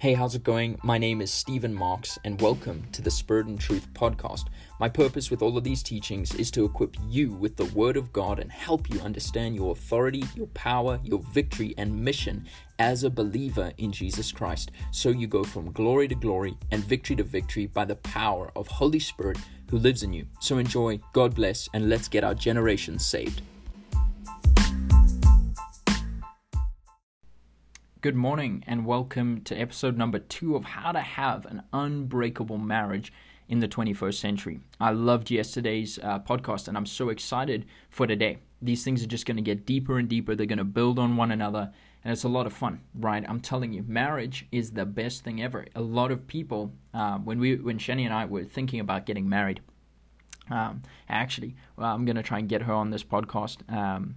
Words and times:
Hey, 0.00 0.14
how's 0.14 0.36
it 0.36 0.44
going? 0.44 0.78
My 0.84 0.96
name 0.96 1.20
is 1.20 1.32
Stephen 1.32 1.74
Marques, 1.74 2.20
and 2.22 2.40
welcome 2.40 2.84
to 2.92 3.02
the 3.02 3.10
Spirit 3.10 3.46
and 3.46 3.58
Truth 3.58 3.92
podcast. 3.94 4.44
My 4.78 4.88
purpose 4.88 5.28
with 5.28 5.42
all 5.42 5.58
of 5.58 5.64
these 5.64 5.82
teachings 5.82 6.32
is 6.36 6.52
to 6.52 6.64
equip 6.64 6.96
you 7.08 7.32
with 7.32 7.56
the 7.56 7.64
Word 7.64 7.96
of 7.96 8.12
God 8.12 8.38
and 8.38 8.48
help 8.48 8.88
you 8.88 9.00
understand 9.00 9.56
your 9.56 9.72
authority, 9.72 10.22
your 10.36 10.46
power, 10.54 11.00
your 11.02 11.18
victory, 11.34 11.74
and 11.76 12.04
mission 12.04 12.46
as 12.78 13.02
a 13.02 13.10
believer 13.10 13.72
in 13.78 13.90
Jesus 13.90 14.30
Christ, 14.30 14.70
so 14.92 15.08
you 15.08 15.26
go 15.26 15.42
from 15.42 15.72
glory 15.72 16.06
to 16.06 16.14
glory 16.14 16.56
and 16.70 16.84
victory 16.84 17.16
to 17.16 17.24
victory 17.24 17.66
by 17.66 17.84
the 17.84 17.96
power 17.96 18.52
of 18.54 18.68
Holy 18.68 19.00
Spirit 19.00 19.38
who 19.68 19.80
lives 19.80 20.04
in 20.04 20.12
you. 20.12 20.26
So 20.38 20.58
enjoy, 20.58 21.00
God 21.12 21.34
bless, 21.34 21.68
and 21.74 21.88
let's 21.88 22.06
get 22.06 22.22
our 22.22 22.36
generation 22.36 23.00
saved. 23.00 23.42
Good 28.00 28.14
morning, 28.14 28.62
and 28.64 28.86
welcome 28.86 29.40
to 29.40 29.56
episode 29.56 29.96
number 29.96 30.20
two 30.20 30.54
of 30.54 30.62
How 30.62 30.92
to 30.92 31.00
Have 31.00 31.44
an 31.46 31.64
Unbreakable 31.72 32.56
Marriage 32.56 33.12
in 33.48 33.58
the 33.58 33.66
21st 33.66 34.14
Century. 34.14 34.60
I 34.78 34.92
loved 34.92 35.32
yesterday's 35.32 35.98
uh, 35.98 36.20
podcast, 36.20 36.68
and 36.68 36.76
I'm 36.76 36.86
so 36.86 37.08
excited 37.08 37.66
for 37.90 38.06
today. 38.06 38.38
These 38.62 38.84
things 38.84 39.02
are 39.02 39.08
just 39.08 39.26
going 39.26 39.38
to 39.38 39.42
get 39.42 39.66
deeper 39.66 39.98
and 39.98 40.08
deeper, 40.08 40.36
they're 40.36 40.46
going 40.46 40.58
to 40.58 40.64
build 40.64 41.00
on 41.00 41.16
one 41.16 41.32
another, 41.32 41.72
and 42.04 42.12
it's 42.12 42.22
a 42.22 42.28
lot 42.28 42.46
of 42.46 42.52
fun, 42.52 42.82
right? 42.94 43.24
I'm 43.28 43.40
telling 43.40 43.72
you, 43.72 43.84
marriage 43.88 44.46
is 44.52 44.70
the 44.70 44.86
best 44.86 45.24
thing 45.24 45.42
ever. 45.42 45.66
A 45.74 45.80
lot 45.80 46.12
of 46.12 46.28
people, 46.28 46.72
uh, 46.94 47.18
when 47.18 47.40
we, 47.40 47.56
when 47.56 47.78
Shani 47.78 48.04
and 48.04 48.14
I 48.14 48.26
were 48.26 48.44
thinking 48.44 48.78
about 48.78 49.06
getting 49.06 49.28
married, 49.28 49.60
um, 50.50 50.82
actually, 51.08 51.56
well, 51.76 51.92
I'm 51.92 52.04
going 52.04 52.14
to 52.14 52.22
try 52.22 52.38
and 52.38 52.48
get 52.48 52.62
her 52.62 52.72
on 52.72 52.90
this 52.90 53.02
podcast 53.02 53.68
um, 53.72 54.14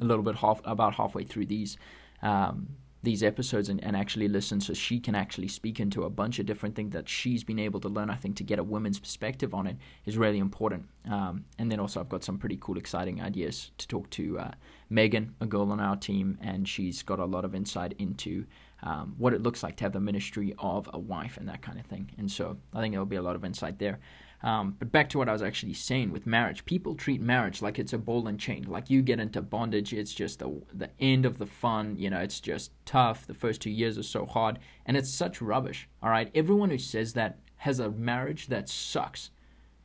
a 0.00 0.04
little 0.06 0.24
bit 0.24 0.36
half 0.36 0.62
about 0.64 0.94
halfway 0.94 1.24
through 1.24 1.44
these. 1.44 1.76
Um, 2.22 2.76
these 3.02 3.22
episodes 3.22 3.68
and, 3.68 3.82
and 3.82 3.96
actually 3.96 4.28
listen 4.28 4.60
so 4.60 4.72
she 4.72 5.00
can 5.00 5.14
actually 5.14 5.48
speak 5.48 5.80
into 5.80 6.04
a 6.04 6.10
bunch 6.10 6.38
of 6.38 6.46
different 6.46 6.74
things 6.74 6.92
that 6.92 7.08
she's 7.08 7.42
been 7.42 7.58
able 7.58 7.80
to 7.80 7.88
learn. 7.88 8.10
I 8.10 8.14
think 8.14 8.36
to 8.36 8.44
get 8.44 8.58
a 8.58 8.64
woman's 8.64 9.00
perspective 9.00 9.54
on 9.54 9.66
it 9.66 9.76
is 10.06 10.16
really 10.16 10.38
important. 10.38 10.88
Um, 11.10 11.44
and 11.58 11.70
then 11.70 11.80
also, 11.80 12.00
I've 12.00 12.08
got 12.08 12.22
some 12.22 12.38
pretty 12.38 12.58
cool, 12.60 12.78
exciting 12.78 13.20
ideas 13.20 13.72
to 13.78 13.88
talk 13.88 14.08
to 14.10 14.38
uh, 14.38 14.50
Megan, 14.88 15.34
a 15.40 15.46
girl 15.46 15.72
on 15.72 15.80
our 15.80 15.96
team, 15.96 16.38
and 16.40 16.68
she's 16.68 17.02
got 17.02 17.18
a 17.18 17.24
lot 17.24 17.44
of 17.44 17.54
insight 17.54 17.94
into 17.98 18.46
um, 18.84 19.14
what 19.18 19.32
it 19.32 19.42
looks 19.42 19.62
like 19.62 19.76
to 19.76 19.84
have 19.84 19.92
the 19.92 20.00
ministry 20.00 20.54
of 20.58 20.88
a 20.92 20.98
wife 20.98 21.36
and 21.36 21.48
that 21.48 21.62
kind 21.62 21.78
of 21.78 21.86
thing. 21.86 22.10
And 22.18 22.30
so 22.30 22.56
I 22.72 22.80
think 22.80 22.92
there'll 22.92 23.06
be 23.06 23.16
a 23.16 23.22
lot 23.22 23.36
of 23.36 23.44
insight 23.44 23.78
there. 23.78 23.98
Um, 24.42 24.74
but 24.78 24.90
back 24.90 25.08
to 25.10 25.18
what 25.18 25.28
I 25.28 25.32
was 25.32 25.42
actually 25.42 25.74
saying 25.74 26.10
with 26.10 26.26
marriage, 26.26 26.64
people 26.64 26.94
treat 26.94 27.20
marriage 27.20 27.62
like 27.62 27.78
it's 27.78 27.92
a 27.92 27.98
ball 27.98 28.26
and 28.26 28.38
chain. 28.38 28.64
Like 28.64 28.90
you 28.90 29.00
get 29.00 29.20
into 29.20 29.40
bondage, 29.40 29.92
it's 29.92 30.12
just 30.12 30.40
the 30.40 30.60
the 30.72 30.90
end 30.98 31.24
of 31.24 31.38
the 31.38 31.46
fun. 31.46 31.96
You 31.96 32.10
know, 32.10 32.18
it's 32.18 32.40
just 32.40 32.72
tough. 32.84 33.26
The 33.26 33.34
first 33.34 33.60
two 33.60 33.70
years 33.70 33.96
are 33.98 34.02
so 34.02 34.26
hard, 34.26 34.58
and 34.84 34.96
it's 34.96 35.10
such 35.10 35.40
rubbish. 35.40 35.88
All 36.02 36.10
right, 36.10 36.30
everyone 36.34 36.70
who 36.70 36.78
says 36.78 37.12
that 37.12 37.38
has 37.56 37.78
a 37.78 37.90
marriage 37.90 38.48
that 38.48 38.68
sucks. 38.68 39.30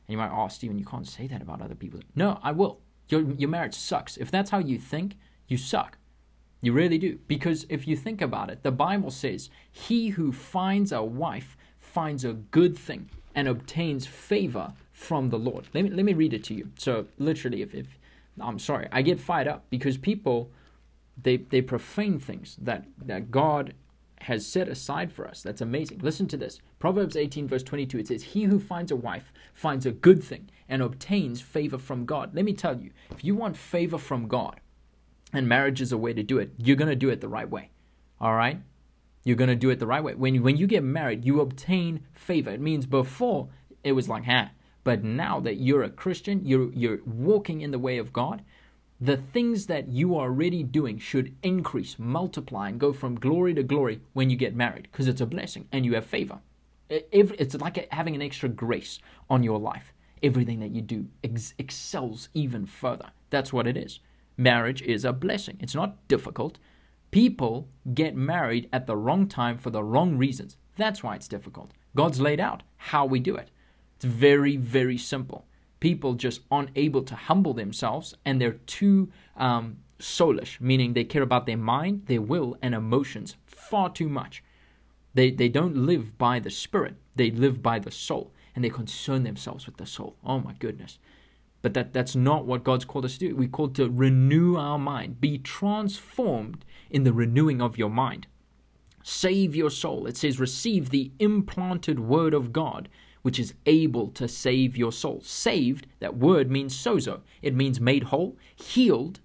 And 0.06 0.12
you 0.12 0.18
might, 0.18 0.32
oh, 0.32 0.48
Stephen, 0.48 0.78
you 0.78 0.84
can't 0.84 1.06
say 1.06 1.28
that 1.28 1.42
about 1.42 1.62
other 1.62 1.76
people. 1.76 2.00
No, 2.16 2.40
I 2.42 2.50
will. 2.52 2.80
Your 3.08 3.22
your 3.32 3.50
marriage 3.50 3.74
sucks. 3.74 4.16
If 4.16 4.30
that's 4.30 4.50
how 4.50 4.58
you 4.58 4.78
think, 4.78 5.16
you 5.46 5.56
suck. 5.56 5.98
You 6.60 6.72
really 6.72 6.98
do. 6.98 7.20
Because 7.28 7.64
if 7.68 7.86
you 7.86 7.96
think 7.96 8.20
about 8.20 8.50
it, 8.50 8.64
the 8.64 8.72
Bible 8.72 9.12
says, 9.12 9.50
"He 9.70 10.08
who 10.08 10.32
finds 10.32 10.90
a 10.90 11.04
wife 11.04 11.56
finds 11.78 12.24
a 12.24 12.32
good 12.32 12.76
thing." 12.76 13.10
And 13.38 13.46
obtains 13.46 14.04
favor 14.04 14.72
from 14.90 15.28
the 15.28 15.38
Lord. 15.38 15.68
Let 15.72 15.84
me 15.84 15.90
let 15.90 16.04
me 16.04 16.12
read 16.12 16.34
it 16.34 16.42
to 16.44 16.54
you. 16.54 16.72
So 16.76 17.06
literally, 17.18 17.62
if, 17.62 17.72
if 17.72 17.86
I'm 18.40 18.58
sorry, 18.58 18.88
I 18.90 19.02
get 19.02 19.20
fired 19.20 19.46
up 19.46 19.62
because 19.70 19.96
people 19.96 20.50
they 21.22 21.36
they 21.36 21.62
profane 21.62 22.18
things 22.18 22.56
that 22.60 22.84
that 23.06 23.30
God 23.30 23.74
has 24.22 24.44
set 24.44 24.68
aside 24.68 25.12
for 25.12 25.28
us. 25.28 25.40
That's 25.40 25.60
amazing. 25.60 26.00
Listen 26.00 26.26
to 26.26 26.36
this. 26.36 26.58
Proverbs 26.80 27.16
18 27.16 27.46
verse 27.46 27.62
22 27.62 28.00
it 28.00 28.08
says, 28.08 28.22
"He 28.24 28.42
who 28.42 28.58
finds 28.58 28.90
a 28.90 28.96
wife 28.96 29.32
finds 29.54 29.86
a 29.86 29.92
good 29.92 30.20
thing 30.24 30.50
and 30.68 30.82
obtains 30.82 31.40
favor 31.40 31.78
from 31.78 32.06
God." 32.06 32.34
Let 32.34 32.44
me 32.44 32.54
tell 32.54 32.76
you, 32.76 32.90
if 33.12 33.22
you 33.22 33.36
want 33.36 33.56
favor 33.56 33.98
from 33.98 34.26
God, 34.26 34.60
and 35.32 35.48
marriage 35.48 35.80
is 35.80 35.92
a 35.92 35.98
way 35.98 36.12
to 36.12 36.24
do 36.24 36.38
it, 36.38 36.50
you're 36.58 36.82
going 36.82 36.88
to 36.88 36.96
do 36.96 37.10
it 37.10 37.20
the 37.20 37.28
right 37.28 37.48
way. 37.48 37.70
All 38.20 38.34
right? 38.34 38.60
You're 39.28 39.36
going 39.36 39.48
to 39.48 39.56
do 39.56 39.68
it 39.68 39.78
the 39.78 39.86
right 39.86 40.02
way. 40.02 40.14
When, 40.14 40.42
when 40.42 40.56
you 40.56 40.66
get 40.66 40.82
married, 40.82 41.22
you 41.22 41.42
obtain 41.42 42.00
favor. 42.14 42.48
It 42.48 42.62
means 42.62 42.86
before 42.86 43.50
it 43.84 43.92
was 43.92 44.08
like, 44.08 44.24
huh. 44.24 44.46
But 44.84 45.04
now 45.04 45.38
that 45.40 45.56
you're 45.56 45.82
a 45.82 45.90
Christian, 45.90 46.46
you're, 46.46 46.72
you're 46.72 47.00
walking 47.04 47.60
in 47.60 47.70
the 47.70 47.78
way 47.78 47.98
of 47.98 48.10
God, 48.10 48.40
the 48.98 49.18
things 49.18 49.66
that 49.66 49.88
you 49.88 50.16
are 50.16 50.28
already 50.28 50.62
doing 50.62 50.98
should 50.98 51.36
increase, 51.42 51.98
multiply, 51.98 52.70
and 52.70 52.80
go 52.80 52.94
from 52.94 53.20
glory 53.20 53.52
to 53.52 53.62
glory 53.62 54.00
when 54.14 54.30
you 54.30 54.36
get 54.38 54.56
married 54.56 54.88
because 54.90 55.06
it's 55.06 55.20
a 55.20 55.26
blessing 55.26 55.68
and 55.72 55.84
you 55.84 55.92
have 55.94 56.06
favor. 56.06 56.38
It's 56.88 57.54
like 57.54 57.86
having 57.92 58.14
an 58.14 58.22
extra 58.22 58.48
grace 58.48 58.98
on 59.28 59.42
your 59.42 59.58
life. 59.58 59.92
Everything 60.22 60.60
that 60.60 60.70
you 60.70 60.80
do 60.80 61.06
ex- 61.22 61.52
excels 61.58 62.30
even 62.32 62.64
further. 62.64 63.10
That's 63.28 63.52
what 63.52 63.66
it 63.66 63.76
is. 63.76 64.00
Marriage 64.38 64.80
is 64.80 65.04
a 65.04 65.12
blessing. 65.12 65.58
It's 65.60 65.74
not 65.74 66.08
difficult. 66.08 66.58
People 67.10 67.68
get 67.94 68.14
married 68.14 68.68
at 68.72 68.86
the 68.86 68.96
wrong 68.96 69.26
time 69.26 69.58
for 69.58 69.70
the 69.70 69.82
wrong 69.82 70.16
reasons. 70.16 70.56
That's 70.76 71.02
why 71.02 71.14
it's 71.14 71.28
difficult. 71.28 71.72
God's 71.96 72.20
laid 72.20 72.40
out 72.40 72.62
how 72.76 73.06
we 73.06 73.18
do 73.18 73.34
it. 73.34 73.50
It's 73.96 74.04
very, 74.04 74.56
very 74.56 74.98
simple. 74.98 75.46
People 75.80 76.14
just 76.14 76.42
aren't 76.50 76.70
able 76.76 77.02
to 77.02 77.14
humble 77.14 77.54
themselves 77.54 78.14
and 78.24 78.40
they're 78.40 78.52
too 78.52 79.10
um, 79.36 79.78
soulish, 79.98 80.60
meaning 80.60 80.92
they 80.92 81.04
care 81.04 81.22
about 81.22 81.46
their 81.46 81.56
mind, 81.56 82.06
their 82.06 82.20
will, 82.20 82.56
and 82.62 82.74
emotions 82.74 83.36
far 83.46 83.90
too 83.90 84.08
much. 84.08 84.42
They, 85.14 85.30
they 85.30 85.48
don't 85.48 85.76
live 85.76 86.18
by 86.18 86.38
the 86.38 86.50
spirit, 86.50 86.94
they 87.16 87.30
live 87.30 87.62
by 87.62 87.78
the 87.78 87.90
soul, 87.90 88.32
and 88.54 88.64
they 88.64 88.70
concern 88.70 89.24
themselves 89.24 89.66
with 89.66 89.76
the 89.76 89.86
soul. 89.86 90.16
Oh 90.24 90.38
my 90.38 90.52
goodness. 90.54 90.98
But 91.60 91.74
that, 91.74 91.92
that's 91.92 92.14
not 92.14 92.46
what 92.46 92.64
God's 92.64 92.84
called 92.84 93.04
us 93.04 93.14
to 93.14 93.28
do. 93.28 93.36
We're 93.36 93.48
called 93.48 93.74
to 93.76 93.90
renew 93.90 94.56
our 94.56 94.78
mind, 94.78 95.20
be 95.20 95.38
transformed 95.38 96.64
in 96.90 97.04
the 97.04 97.12
renewing 97.12 97.60
of 97.60 97.76
your 97.76 97.90
mind. 97.90 98.26
Save 99.02 99.56
your 99.56 99.70
soul. 99.70 100.06
It 100.06 100.16
says, 100.16 100.38
receive 100.38 100.90
the 100.90 101.10
implanted 101.18 101.98
word 101.98 102.34
of 102.34 102.52
God, 102.52 102.88
which 103.22 103.38
is 103.38 103.54
able 103.66 104.08
to 104.08 104.28
save 104.28 104.76
your 104.76 104.92
soul. 104.92 105.20
Saved, 105.22 105.86
that 106.00 106.16
word 106.16 106.50
means 106.50 106.76
sozo. 106.76 107.22
It 107.42 107.54
means 107.54 107.80
made 107.80 108.04
whole, 108.04 108.36
healed, 108.54 109.20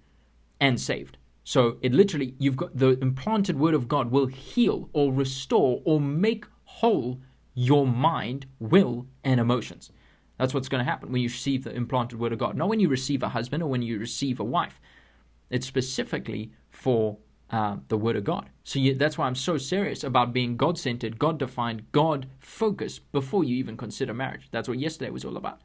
and 0.60 0.80
saved. 0.80 1.18
So 1.44 1.76
it 1.82 1.92
literally, 1.92 2.34
you've 2.38 2.56
got 2.56 2.76
the 2.76 2.98
implanted 3.00 3.58
word 3.58 3.74
of 3.74 3.86
God 3.86 4.10
will 4.10 4.26
heal 4.26 4.88
or 4.92 5.12
restore 5.12 5.82
or 5.84 6.00
make 6.00 6.46
whole 6.64 7.20
your 7.54 7.86
mind, 7.86 8.46
will, 8.58 9.06
and 9.22 9.38
emotions. 9.38 9.92
That's 10.38 10.52
what's 10.52 10.68
going 10.68 10.84
to 10.84 10.90
happen 10.90 11.12
when 11.12 11.22
you 11.22 11.28
receive 11.28 11.64
the 11.64 11.74
implanted 11.74 12.18
word 12.18 12.32
of 12.32 12.38
God. 12.38 12.56
Not 12.56 12.68
when 12.68 12.80
you 12.80 12.88
receive 12.88 13.22
a 13.22 13.28
husband 13.28 13.62
or 13.62 13.70
when 13.70 13.82
you 13.82 13.98
receive 13.98 14.40
a 14.40 14.44
wife. 14.44 14.80
It's 15.50 15.66
specifically 15.66 16.52
for 16.70 17.18
uh, 17.50 17.76
the 17.88 17.96
word 17.96 18.16
of 18.16 18.24
God. 18.24 18.50
So 18.64 18.78
you, 18.78 18.94
that's 18.94 19.16
why 19.16 19.26
I'm 19.26 19.34
so 19.34 19.58
serious 19.58 20.02
about 20.02 20.32
being 20.32 20.56
God 20.56 20.78
centered, 20.78 21.18
God 21.18 21.38
defined, 21.38 21.84
God 21.92 22.26
focused 22.40 23.12
before 23.12 23.44
you 23.44 23.54
even 23.56 23.76
consider 23.76 24.12
marriage. 24.12 24.48
That's 24.50 24.68
what 24.68 24.78
yesterday 24.78 25.10
was 25.10 25.24
all 25.24 25.36
about. 25.36 25.60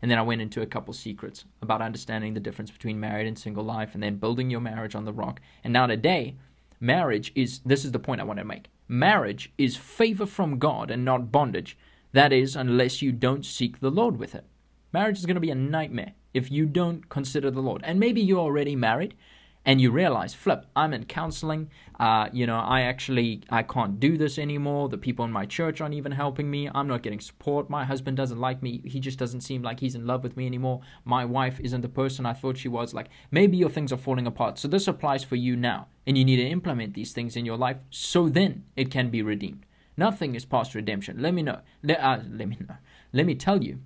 And 0.00 0.10
then 0.10 0.18
I 0.18 0.22
went 0.22 0.42
into 0.42 0.62
a 0.62 0.66
couple 0.66 0.94
secrets 0.94 1.44
about 1.60 1.82
understanding 1.82 2.34
the 2.34 2.40
difference 2.40 2.70
between 2.70 3.00
married 3.00 3.26
and 3.26 3.38
single 3.38 3.64
life 3.64 3.94
and 3.94 4.02
then 4.02 4.16
building 4.16 4.50
your 4.50 4.60
marriage 4.60 4.94
on 4.94 5.04
the 5.04 5.12
rock. 5.12 5.40
And 5.62 5.72
now 5.72 5.86
today, 5.86 6.36
marriage 6.80 7.32
is 7.34 7.60
this 7.60 7.84
is 7.84 7.92
the 7.92 7.98
point 7.98 8.20
I 8.20 8.24
want 8.24 8.38
to 8.38 8.44
make. 8.44 8.68
Marriage 8.86 9.52
is 9.56 9.76
favor 9.76 10.26
from 10.26 10.58
God 10.58 10.90
and 10.90 11.04
not 11.04 11.32
bondage. 11.32 11.76
That 12.14 12.32
is, 12.32 12.54
unless 12.54 13.02
you 13.02 13.10
don't 13.10 13.44
seek 13.44 13.80
the 13.80 13.90
Lord 13.90 14.20
with 14.20 14.36
it. 14.36 14.44
Marriage 14.92 15.18
is 15.18 15.26
going 15.26 15.34
to 15.34 15.40
be 15.40 15.50
a 15.50 15.56
nightmare 15.56 16.12
if 16.32 16.48
you 16.48 16.64
don't 16.64 17.08
consider 17.08 17.50
the 17.50 17.60
Lord. 17.60 17.82
And 17.84 17.98
maybe 17.98 18.20
you're 18.20 18.38
already 18.38 18.76
married 18.76 19.16
and 19.64 19.80
you 19.80 19.90
realize, 19.90 20.32
flip, 20.32 20.64
I'm 20.76 20.94
in 20.94 21.06
counseling. 21.06 21.70
Uh, 21.98 22.28
you 22.32 22.46
know, 22.46 22.60
I 22.60 22.82
actually 22.82 23.42
I 23.50 23.64
can't 23.64 23.98
do 23.98 24.16
this 24.16 24.38
anymore. 24.38 24.88
The 24.88 24.96
people 24.96 25.24
in 25.24 25.32
my 25.32 25.44
church 25.44 25.80
aren't 25.80 25.96
even 25.96 26.12
helping 26.12 26.48
me. 26.48 26.70
I'm 26.72 26.86
not 26.86 27.02
getting 27.02 27.18
support. 27.18 27.68
My 27.68 27.84
husband 27.84 28.16
doesn't 28.16 28.38
like 28.38 28.62
me. 28.62 28.80
He 28.84 29.00
just 29.00 29.18
doesn't 29.18 29.40
seem 29.40 29.62
like 29.62 29.80
he's 29.80 29.96
in 29.96 30.06
love 30.06 30.22
with 30.22 30.36
me 30.36 30.46
anymore. 30.46 30.82
My 31.04 31.24
wife 31.24 31.58
isn't 31.58 31.80
the 31.80 31.88
person 31.88 32.26
I 32.26 32.32
thought 32.32 32.58
she 32.58 32.68
was. 32.68 32.94
Like 32.94 33.08
maybe 33.32 33.56
your 33.56 33.70
things 33.70 33.92
are 33.92 33.96
falling 33.96 34.28
apart. 34.28 34.60
So 34.60 34.68
this 34.68 34.86
applies 34.86 35.24
for 35.24 35.34
you 35.34 35.56
now, 35.56 35.88
and 36.06 36.16
you 36.16 36.24
need 36.24 36.36
to 36.36 36.46
implement 36.46 36.94
these 36.94 37.12
things 37.12 37.34
in 37.34 37.44
your 37.44 37.56
life 37.56 37.78
so 37.90 38.28
then 38.28 38.62
it 38.76 38.92
can 38.92 39.10
be 39.10 39.20
redeemed. 39.20 39.66
Nothing 39.96 40.34
is 40.34 40.44
past 40.44 40.74
redemption. 40.74 41.20
Let 41.20 41.34
me 41.34 41.42
know. 41.42 41.60
Let, 41.82 42.00
uh, 42.00 42.20
let 42.30 42.48
me 42.48 42.56
know. 42.60 42.76
Let 43.12 43.26
me 43.26 43.34
tell 43.34 43.62
you. 43.62 43.80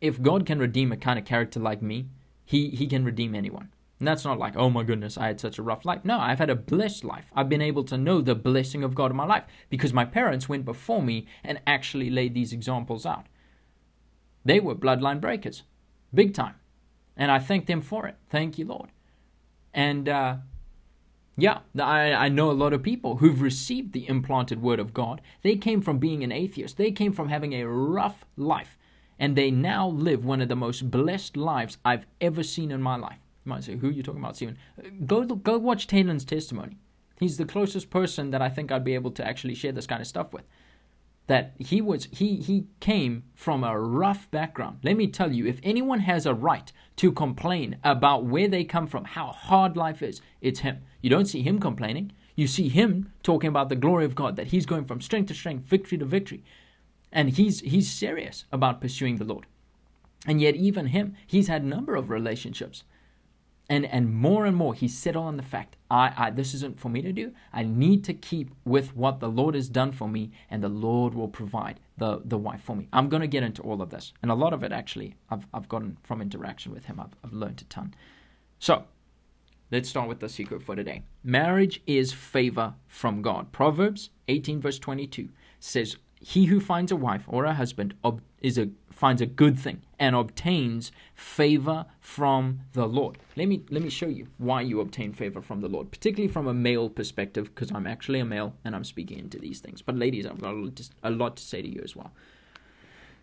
If 0.00 0.20
God 0.20 0.44
can 0.44 0.58
redeem 0.58 0.92
a 0.92 0.96
kind 0.96 1.18
of 1.18 1.24
character 1.24 1.60
like 1.60 1.80
me, 1.80 2.08
He 2.44 2.70
He 2.70 2.86
can 2.86 3.04
redeem 3.04 3.34
anyone. 3.34 3.70
And 3.98 4.08
that's 4.08 4.24
not 4.24 4.38
like, 4.38 4.56
oh 4.56 4.68
my 4.68 4.82
goodness, 4.82 5.16
I 5.16 5.28
had 5.28 5.40
such 5.40 5.58
a 5.58 5.62
rough 5.62 5.84
life. 5.84 6.04
No, 6.04 6.18
I've 6.18 6.40
had 6.40 6.50
a 6.50 6.56
blessed 6.56 7.04
life. 7.04 7.26
I've 7.34 7.48
been 7.48 7.62
able 7.62 7.84
to 7.84 7.96
know 7.96 8.20
the 8.20 8.34
blessing 8.34 8.82
of 8.82 8.94
God 8.94 9.10
in 9.10 9.16
my 9.16 9.24
life 9.24 9.44
because 9.70 9.92
my 9.92 10.04
parents 10.04 10.48
went 10.48 10.64
before 10.64 11.00
me 11.00 11.26
and 11.44 11.60
actually 11.66 12.10
laid 12.10 12.34
these 12.34 12.52
examples 12.52 13.06
out. 13.06 13.26
They 14.44 14.60
were 14.60 14.74
bloodline 14.74 15.20
breakers, 15.20 15.62
big 16.12 16.34
time. 16.34 16.56
And 17.16 17.30
I 17.30 17.38
thank 17.38 17.66
them 17.66 17.80
for 17.80 18.06
it. 18.06 18.16
Thank 18.28 18.58
you, 18.58 18.66
Lord. 18.66 18.90
And 19.72 20.08
uh, 20.08 20.36
Yeah, 21.36 21.60
I, 21.78 22.12
I 22.12 22.28
know 22.28 22.50
a 22.50 22.52
lot 22.52 22.72
of 22.72 22.82
people 22.82 23.16
who've 23.16 23.40
received 23.40 23.92
the 23.92 24.08
implanted 24.08 24.62
word 24.62 24.78
of 24.78 24.94
God. 24.94 25.20
They 25.42 25.56
came 25.56 25.80
from 25.80 25.98
being 25.98 26.22
an 26.22 26.30
atheist, 26.30 26.76
they 26.76 26.92
came 26.92 27.12
from 27.12 27.28
having 27.28 27.52
a 27.52 27.68
rough 27.68 28.24
life, 28.36 28.78
and 29.18 29.34
they 29.34 29.50
now 29.50 29.88
live 29.88 30.24
one 30.24 30.40
of 30.40 30.48
the 30.48 30.56
most 30.56 30.90
blessed 30.90 31.36
lives 31.36 31.78
I've 31.84 32.06
ever 32.20 32.42
seen 32.42 32.70
in 32.70 32.82
my 32.82 32.96
life. 32.96 33.18
You 33.44 33.50
might 33.50 33.64
say, 33.64 33.76
Who 33.76 33.88
are 33.88 33.92
you 33.92 34.02
talking 34.02 34.20
about, 34.20 34.36
Stephen? 34.36 34.58
Uh, 34.78 34.88
go, 35.06 35.24
go 35.24 35.58
watch 35.58 35.86
Taylor's 35.86 36.24
testimony. 36.24 36.78
He's 37.18 37.36
the 37.36 37.44
closest 37.44 37.90
person 37.90 38.30
that 38.30 38.42
I 38.42 38.48
think 38.48 38.70
I'd 38.70 38.84
be 38.84 38.94
able 38.94 39.10
to 39.12 39.26
actually 39.26 39.54
share 39.54 39.72
this 39.72 39.86
kind 39.86 40.00
of 40.00 40.06
stuff 40.06 40.32
with 40.32 40.44
that 41.26 41.54
he 41.58 41.80
was 41.80 42.08
he 42.12 42.36
he 42.36 42.66
came 42.80 43.24
from 43.34 43.64
a 43.64 43.78
rough 43.78 44.30
background. 44.30 44.78
Let 44.82 44.96
me 44.96 45.06
tell 45.06 45.32
you, 45.32 45.46
if 45.46 45.58
anyone 45.62 46.00
has 46.00 46.26
a 46.26 46.34
right 46.34 46.70
to 46.96 47.12
complain 47.12 47.78
about 47.82 48.24
where 48.24 48.48
they 48.48 48.64
come 48.64 48.86
from, 48.86 49.04
how 49.04 49.28
hard 49.28 49.76
life 49.76 50.02
is, 50.02 50.20
it's 50.40 50.60
him. 50.60 50.82
You 51.00 51.10
don't 51.10 51.26
see 51.26 51.42
him 51.42 51.58
complaining. 51.58 52.12
You 52.36 52.46
see 52.46 52.68
him 52.68 53.12
talking 53.22 53.48
about 53.48 53.68
the 53.68 53.76
glory 53.76 54.04
of 54.04 54.14
God, 54.14 54.36
that 54.36 54.48
he's 54.48 54.66
going 54.66 54.84
from 54.84 55.00
strength 55.00 55.28
to 55.28 55.34
strength, 55.34 55.66
victory 55.66 55.98
to 55.98 56.04
victory. 56.04 56.42
And 57.10 57.30
he's 57.30 57.60
he's 57.60 57.90
serious 57.90 58.44
about 58.52 58.80
pursuing 58.80 59.16
the 59.16 59.24
Lord. 59.24 59.46
And 60.26 60.40
yet 60.40 60.56
even 60.56 60.86
him, 60.86 61.16
he's 61.26 61.48
had 61.48 61.62
a 61.62 61.66
number 61.66 61.94
of 61.96 62.10
relationships 62.10 62.84
and 63.68 63.86
and 63.86 64.12
more 64.12 64.44
and 64.44 64.56
more 64.56 64.74
he 64.74 64.88
settled 64.88 65.26
on 65.26 65.36
the 65.36 65.42
fact 65.42 65.76
I, 65.90 66.12
I 66.16 66.30
this 66.30 66.54
isn't 66.54 66.78
for 66.78 66.88
me 66.88 67.02
to 67.02 67.12
do. 67.12 67.32
I 67.52 67.62
need 67.62 68.04
to 68.04 68.14
keep 68.14 68.50
with 68.64 68.94
what 68.94 69.20
the 69.20 69.28
lord 69.28 69.54
has 69.54 69.68
done 69.68 69.92
for 69.92 70.08
me 70.08 70.32
and 70.50 70.62
the 70.62 70.68
lord 70.68 71.14
will 71.14 71.28
provide 71.28 71.80
the 71.96 72.20
the 72.24 72.38
wife 72.38 72.62
for 72.62 72.76
me. 72.76 72.88
I'm 72.92 73.08
going 73.08 73.22
to 73.22 73.28
get 73.28 73.42
into 73.42 73.62
all 73.62 73.80
of 73.80 73.90
this. 73.90 74.12
And 74.22 74.30
a 74.30 74.34
lot 74.34 74.52
of 74.52 74.62
it 74.62 74.72
actually 74.72 75.16
i've, 75.30 75.46
I've 75.52 75.68
gotten 75.68 75.98
from 76.02 76.20
interaction 76.20 76.72
with 76.72 76.86
him. 76.86 77.00
I've, 77.00 77.14
I've 77.24 77.32
learned 77.32 77.62
a 77.62 77.64
ton. 77.64 77.94
So 78.58 78.84
let's 79.70 79.88
start 79.88 80.08
with 80.08 80.20
the 80.20 80.28
secret 80.28 80.62
for 80.62 80.76
today. 80.76 81.02
Marriage 81.22 81.82
is 81.86 82.12
favor 82.12 82.74
from 82.86 83.22
god. 83.22 83.52
Proverbs 83.52 84.10
18 84.28 84.60
verse 84.60 84.78
22 84.78 85.28
says 85.58 85.96
he 86.20 86.46
who 86.46 86.58
finds 86.58 86.90
a 86.90 86.96
wife 86.96 87.24
or 87.26 87.44
a 87.44 87.54
husband 87.54 87.94
is 88.40 88.58
a 88.58 88.70
finds 88.94 89.20
a 89.20 89.26
good 89.26 89.58
thing 89.58 89.82
and 89.98 90.14
obtains 90.14 90.92
favor 91.14 91.86
from 92.00 92.60
the 92.72 92.86
Lord. 92.86 93.18
Let 93.36 93.48
me 93.48 93.62
let 93.70 93.82
me 93.82 93.90
show 93.90 94.06
you 94.06 94.28
why 94.38 94.62
you 94.62 94.80
obtain 94.80 95.12
favor 95.12 95.42
from 95.42 95.60
the 95.60 95.68
Lord, 95.68 95.90
particularly 95.90 96.32
from 96.32 96.46
a 96.46 96.54
male 96.54 96.88
perspective, 96.88 97.54
because 97.54 97.70
I'm 97.72 97.86
actually 97.86 98.20
a 98.20 98.24
male 98.24 98.54
and 98.64 98.74
I'm 98.74 98.84
speaking 98.84 99.18
into 99.18 99.38
these 99.38 99.60
things. 99.60 99.82
But 99.82 99.96
ladies, 99.96 100.26
I've 100.26 100.40
got 100.40 100.54
a 101.02 101.10
lot 101.10 101.36
to 101.36 101.42
say 101.42 101.62
to 101.62 101.68
you 101.68 101.80
as 101.82 101.96
well. 101.96 102.12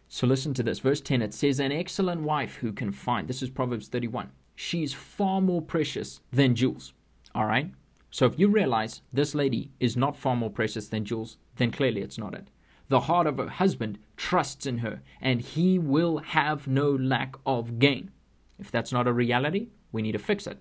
So 0.08 0.28
listen 0.28 0.54
to 0.56 0.64
this. 0.64 0.80
Verse 0.80 1.00
10 1.00 1.22
it 1.22 1.34
says, 1.34 1.60
An 1.60 1.72
excellent 1.72 2.22
wife 2.22 2.56
who 2.56 2.74
can 2.74 2.92
find, 2.92 3.28
this 3.28 3.42
is 3.42 3.50
Proverbs 3.50 3.88
31, 3.88 4.30
she's 4.56 4.94
far 4.94 5.40
more 5.40 5.62
precious 5.62 6.20
than 6.34 6.54
jewels. 6.54 6.92
All 7.34 7.46
right? 7.46 7.72
So 8.10 8.26
if 8.26 8.38
you 8.38 8.50
realize 8.50 9.02
this 9.14 9.34
lady 9.34 9.72
is 9.80 9.96
not 9.96 10.18
far 10.18 10.36
more 10.36 10.50
precious 10.50 10.90
than 10.90 11.06
jewels, 11.06 11.38
then 11.56 11.72
clearly 11.72 12.02
it's 12.02 12.18
not 12.18 12.34
it 12.34 12.50
the 12.92 13.00
heart 13.00 13.26
of 13.26 13.38
her 13.38 13.48
husband 13.48 13.98
trusts 14.18 14.66
in 14.66 14.80
her, 14.80 15.02
and 15.22 15.42
he 15.42 15.80
will 15.80 16.18
have 16.18 16.68
no 16.68 16.92
lack 16.92 17.36
of 17.46 17.80
gain. 17.80 18.12
If 18.60 18.70
that's 18.70 18.92
not 18.92 19.08
a 19.08 19.14
reality, 19.14 19.70
we 19.94 20.02
need 20.02 20.12
to 20.12 20.20
fix 20.20 20.46
it. 20.46 20.60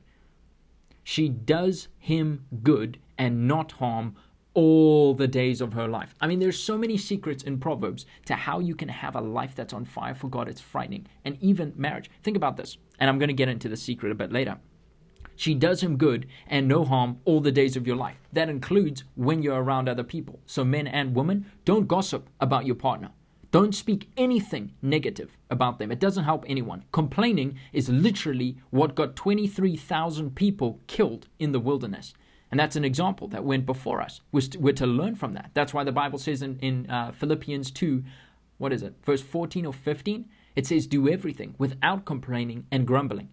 She 1.02 1.28
does 1.28 1.88
him 1.98 2.46
good 2.62 2.98
and 3.18 3.48
not 3.48 3.72
harm 3.72 4.14
all 4.54 5.12
the 5.12 5.26
days 5.26 5.60
of 5.60 5.72
her 5.72 5.88
life. 5.88 6.14
I 6.20 6.28
mean, 6.28 6.38
there's 6.38 6.62
so 6.62 6.78
many 6.78 6.96
secrets 6.96 7.42
in 7.42 7.58
Proverbs 7.58 8.06
to 8.26 8.34
how 8.34 8.60
you 8.60 8.76
can 8.76 8.88
have 8.88 9.16
a 9.16 9.20
life 9.20 9.56
that's 9.56 9.74
on 9.74 9.84
fire 9.84 10.14
for 10.14 10.28
God. 10.28 10.48
It's 10.48 10.60
frightening. 10.60 11.06
And 11.24 11.36
even 11.40 11.72
marriage. 11.76 12.10
Think 12.22 12.36
about 12.36 12.56
this. 12.56 12.78
And 13.00 13.10
I'm 13.10 13.18
going 13.18 13.28
to 13.28 13.34
get 13.34 13.48
into 13.48 13.68
the 13.68 13.76
secret 13.76 14.12
a 14.12 14.14
bit 14.14 14.30
later. 14.30 14.58
She 15.40 15.54
does 15.54 15.82
him 15.82 15.96
good 15.96 16.26
and 16.46 16.68
no 16.68 16.84
harm 16.84 17.20
all 17.24 17.40
the 17.40 17.50
days 17.50 17.74
of 17.74 17.86
your 17.86 17.96
life. 17.96 18.18
That 18.30 18.50
includes 18.50 19.04
when 19.14 19.42
you're 19.42 19.62
around 19.62 19.88
other 19.88 20.04
people. 20.04 20.38
So, 20.44 20.66
men 20.66 20.86
and 20.86 21.14
women, 21.14 21.46
don't 21.64 21.88
gossip 21.88 22.28
about 22.42 22.66
your 22.66 22.74
partner. 22.74 23.12
Don't 23.50 23.74
speak 23.74 24.10
anything 24.18 24.72
negative 24.82 25.38
about 25.48 25.78
them. 25.78 25.90
It 25.90 25.98
doesn't 25.98 26.24
help 26.24 26.44
anyone. 26.46 26.84
Complaining 26.92 27.56
is 27.72 27.88
literally 27.88 28.58
what 28.68 28.94
got 28.94 29.16
23,000 29.16 30.36
people 30.36 30.78
killed 30.86 31.26
in 31.38 31.52
the 31.52 31.58
wilderness. 31.58 32.12
And 32.50 32.60
that's 32.60 32.76
an 32.76 32.84
example 32.84 33.26
that 33.28 33.42
went 33.42 33.64
before 33.64 34.02
us. 34.02 34.20
We're, 34.32 34.42
st- 34.42 34.60
we're 34.60 34.74
to 34.74 34.86
learn 34.86 35.14
from 35.14 35.32
that. 35.32 35.52
That's 35.54 35.72
why 35.72 35.84
the 35.84 35.90
Bible 35.90 36.18
says 36.18 36.42
in, 36.42 36.58
in 36.58 36.90
uh, 36.90 37.12
Philippians 37.12 37.70
2, 37.70 38.04
what 38.58 38.74
is 38.74 38.82
it, 38.82 38.92
verse 39.06 39.22
14 39.22 39.64
or 39.64 39.72
15? 39.72 40.28
It 40.54 40.66
says, 40.66 40.86
Do 40.86 41.08
everything 41.08 41.54
without 41.56 42.04
complaining 42.04 42.66
and 42.70 42.86
grumbling. 42.86 43.30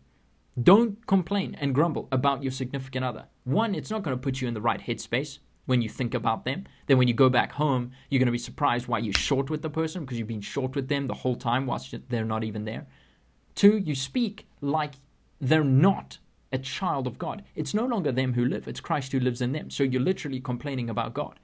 Don't 0.61 1.05
complain 1.05 1.55
and 1.59 1.75
grumble 1.75 2.07
about 2.11 2.41
your 2.41 2.51
significant 2.51 3.05
other. 3.05 3.25
One, 3.43 3.75
it's 3.75 3.91
not 3.91 4.01
going 4.01 4.17
to 4.17 4.21
put 4.21 4.41
you 4.41 4.47
in 4.47 4.55
the 4.55 4.61
right 4.61 4.81
headspace 4.81 5.37
when 5.67 5.81
you 5.81 5.89
think 5.89 6.15
about 6.15 6.45
them. 6.45 6.65
Then 6.87 6.97
when 6.97 7.07
you 7.07 7.13
go 7.13 7.29
back 7.29 7.51
home, 7.51 7.91
you're 8.09 8.19
going 8.19 8.25
to 8.25 8.31
be 8.31 8.39
surprised 8.39 8.87
why 8.87 8.99
you're 8.99 9.13
short 9.13 9.51
with 9.51 9.61
the 9.61 9.69
person 9.69 10.03
because 10.03 10.17
you've 10.17 10.27
been 10.27 10.41
short 10.41 10.75
with 10.75 10.87
them 10.87 11.05
the 11.05 11.13
whole 11.13 11.35
time 11.35 11.67
whilst 11.67 11.93
they're 12.09 12.25
not 12.25 12.43
even 12.43 12.65
there. 12.65 12.87
Two, 13.53 13.77
you 13.77 13.93
speak 13.93 14.47
like 14.61 14.95
they're 15.39 15.63
not 15.63 16.17
a 16.51 16.57
child 16.57 17.05
of 17.05 17.19
God. 17.19 17.43
It's 17.55 17.73
no 17.73 17.85
longer 17.85 18.11
them 18.11 18.33
who 18.33 18.45
live, 18.45 18.67
it's 18.67 18.79
Christ 18.79 19.11
who 19.11 19.19
lives 19.19 19.41
in 19.41 19.51
them. 19.51 19.69
So 19.69 19.83
you're 19.83 20.01
literally 20.01 20.39
complaining 20.39 20.89
about 20.89 21.13
God. 21.13 21.39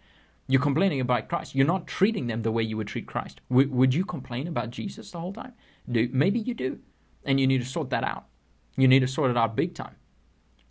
You're 0.48 0.62
complaining 0.62 1.02
about 1.02 1.30
Christ. 1.30 1.54
You're 1.54 1.68
not 1.68 1.88
treating 1.88 2.28
them 2.28 2.42
the 2.42 2.52
way 2.52 2.64
you 2.64 2.78
would 2.78 2.88
treat 2.88 3.08
Christ. 3.08 3.42
W- 3.50 3.70
would 3.70 3.94
you 3.94 4.06
complain 4.06 4.48
about 4.48 4.72
Jesus 4.72 5.12
the 5.12 5.20
whole 5.20 5.34
time? 5.34 5.54
Do, 5.90 6.10
maybe 6.12 6.40
you 6.40 6.54
do. 6.54 6.80
And 7.26 7.40
you 7.40 7.48
need 7.48 7.62
to 7.62 7.66
sort 7.66 7.90
that 7.92 8.04
out. 8.04 8.26
You 8.76 8.88
need 8.88 9.00
to 9.00 9.08
sort 9.08 9.32
it 9.32 9.38
out 9.38 9.56
big 9.56 9.74
time. 9.74 9.96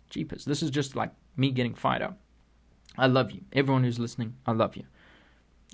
Jeepers, 0.09 0.45
this 0.45 0.61
is 0.61 0.69
just 0.69 0.95
like 0.95 1.11
me 1.35 1.51
getting 1.51 1.73
fired 1.73 2.01
up. 2.01 2.19
I 2.97 3.07
love 3.07 3.31
you. 3.31 3.41
Everyone 3.53 3.83
who's 3.83 3.99
listening, 3.99 4.35
I 4.45 4.51
love 4.51 4.75
you. 4.75 4.83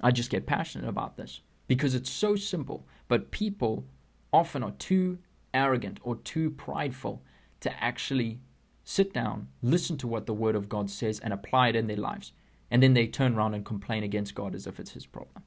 I 0.02 0.12
just 0.12 0.30
get 0.30 0.46
passionate 0.46 0.88
about 0.88 1.18
this 1.18 1.42
because 1.68 1.94
it's 1.94 2.10
so 2.10 2.36
simple, 2.36 2.86
but 3.08 3.32
people 3.32 3.86
often 4.32 4.64
are 4.64 4.72
too 4.72 5.20
arrogant 5.54 6.00
or 6.04 6.16
too 6.16 6.52
prideful 6.52 7.22
to 7.60 7.84
actually 7.84 8.40
sit 8.84 9.14
down, 9.14 9.48
listen 9.62 9.98
to 9.98 10.08
what 10.08 10.26
the 10.26 10.34
Word 10.34 10.56
of 10.56 10.70
God 10.70 10.90
says, 10.90 11.20
and 11.20 11.34
apply 11.34 11.70
it 11.70 11.76
in 11.76 11.88
their 11.88 11.98
lives. 11.98 12.32
And 12.72 12.82
then 12.82 12.94
they 12.94 13.08
turn 13.08 13.36
around 13.36 13.54
and 13.54 13.66
complain 13.66 14.04
against 14.04 14.36
God 14.36 14.56
as 14.56 14.66
if 14.66 14.80
it's 14.80 14.92
His 14.92 15.06
problem. 15.06 15.44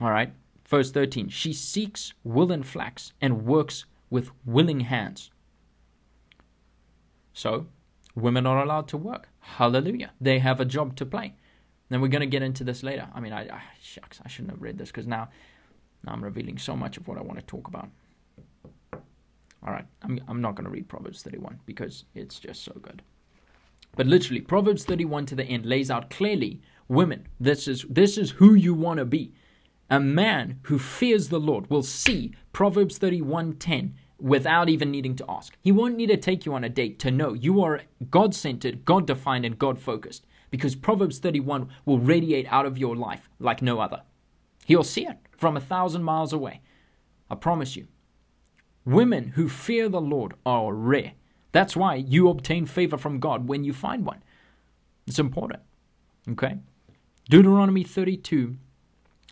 All 0.00 0.10
right, 0.10 0.32
verse 0.66 0.90
13 0.90 1.28
She 1.28 1.52
seeks 1.52 2.14
wool 2.24 2.52
and 2.52 2.66
flax 2.66 3.12
and 3.20 3.44
works 3.44 3.84
with 4.10 4.30
willing 4.44 4.80
hands. 4.80 5.30
So, 7.38 7.68
women 8.16 8.46
are 8.48 8.60
allowed 8.60 8.88
to 8.88 8.96
work. 8.96 9.28
Hallelujah. 9.38 10.10
They 10.20 10.40
have 10.40 10.58
a 10.58 10.64
job 10.64 10.96
to 10.96 11.06
play. 11.06 11.34
Then 11.88 12.00
we're 12.00 12.08
going 12.08 12.20
to 12.20 12.26
get 12.26 12.42
into 12.42 12.64
this 12.64 12.82
later. 12.82 13.06
I 13.14 13.20
mean, 13.20 13.32
I, 13.32 13.42
I 13.42 13.62
shucks, 13.80 14.20
I 14.24 14.28
shouldn't 14.28 14.50
have 14.50 14.60
read 14.60 14.76
this 14.76 14.88
because 14.88 15.06
now, 15.06 15.28
now 16.04 16.14
I'm 16.14 16.24
revealing 16.24 16.58
so 16.58 16.74
much 16.74 16.96
of 16.96 17.06
what 17.06 17.16
I 17.16 17.22
want 17.22 17.38
to 17.38 17.46
talk 17.46 17.68
about. 17.68 17.90
All 18.92 19.72
right, 19.72 19.86
I'm, 20.02 20.18
I'm 20.26 20.40
not 20.40 20.56
going 20.56 20.64
to 20.64 20.70
read 20.70 20.88
Proverbs 20.88 21.22
31 21.22 21.60
because 21.64 22.06
it's 22.12 22.40
just 22.40 22.64
so 22.64 22.72
good. 22.82 23.02
But 23.94 24.08
literally, 24.08 24.40
Proverbs 24.40 24.84
31 24.84 25.26
to 25.26 25.36
the 25.36 25.44
end 25.44 25.64
lays 25.64 25.92
out 25.92 26.10
clearly 26.10 26.60
women, 26.88 27.28
this 27.38 27.68
is, 27.68 27.86
this 27.88 28.18
is 28.18 28.32
who 28.32 28.54
you 28.54 28.74
want 28.74 28.98
to 28.98 29.04
be. 29.04 29.32
A 29.88 30.00
man 30.00 30.58
who 30.64 30.76
fears 30.80 31.28
the 31.28 31.38
Lord 31.38 31.70
will 31.70 31.84
see 31.84 32.34
Proverbs 32.52 32.98
31:10 32.98 33.92
without 34.20 34.68
even 34.68 34.90
needing 34.90 35.14
to 35.16 35.24
ask. 35.28 35.56
He 35.60 35.72
won't 35.72 35.96
need 35.96 36.08
to 36.08 36.16
take 36.16 36.44
you 36.44 36.54
on 36.54 36.64
a 36.64 36.68
date 36.68 36.98
to 37.00 37.10
know 37.10 37.32
you 37.32 37.62
are 37.62 37.82
God 38.10 38.34
centered, 38.34 38.84
God 38.84 39.06
defined, 39.06 39.44
and 39.44 39.58
God 39.58 39.78
focused 39.78 40.26
because 40.50 40.74
Proverbs 40.74 41.18
31 41.18 41.68
will 41.84 41.98
radiate 41.98 42.46
out 42.50 42.66
of 42.66 42.78
your 42.78 42.96
life 42.96 43.28
like 43.38 43.62
no 43.62 43.80
other. 43.80 44.02
He'll 44.66 44.84
see 44.84 45.06
it 45.06 45.18
from 45.36 45.56
a 45.56 45.60
thousand 45.60 46.02
miles 46.02 46.32
away. 46.32 46.60
I 47.30 47.34
promise 47.34 47.76
you. 47.76 47.86
Women 48.84 49.28
who 49.34 49.48
fear 49.48 49.88
the 49.88 50.00
Lord 50.00 50.34
are 50.46 50.72
rare. 50.74 51.12
That's 51.52 51.76
why 51.76 51.96
you 51.96 52.28
obtain 52.28 52.66
favor 52.66 52.96
from 52.96 53.20
God 53.20 53.48
when 53.48 53.64
you 53.64 53.72
find 53.72 54.04
one. 54.04 54.22
It's 55.06 55.18
important. 55.18 55.62
Okay? 56.30 56.58
Deuteronomy 57.28 57.84
32, 57.84 58.56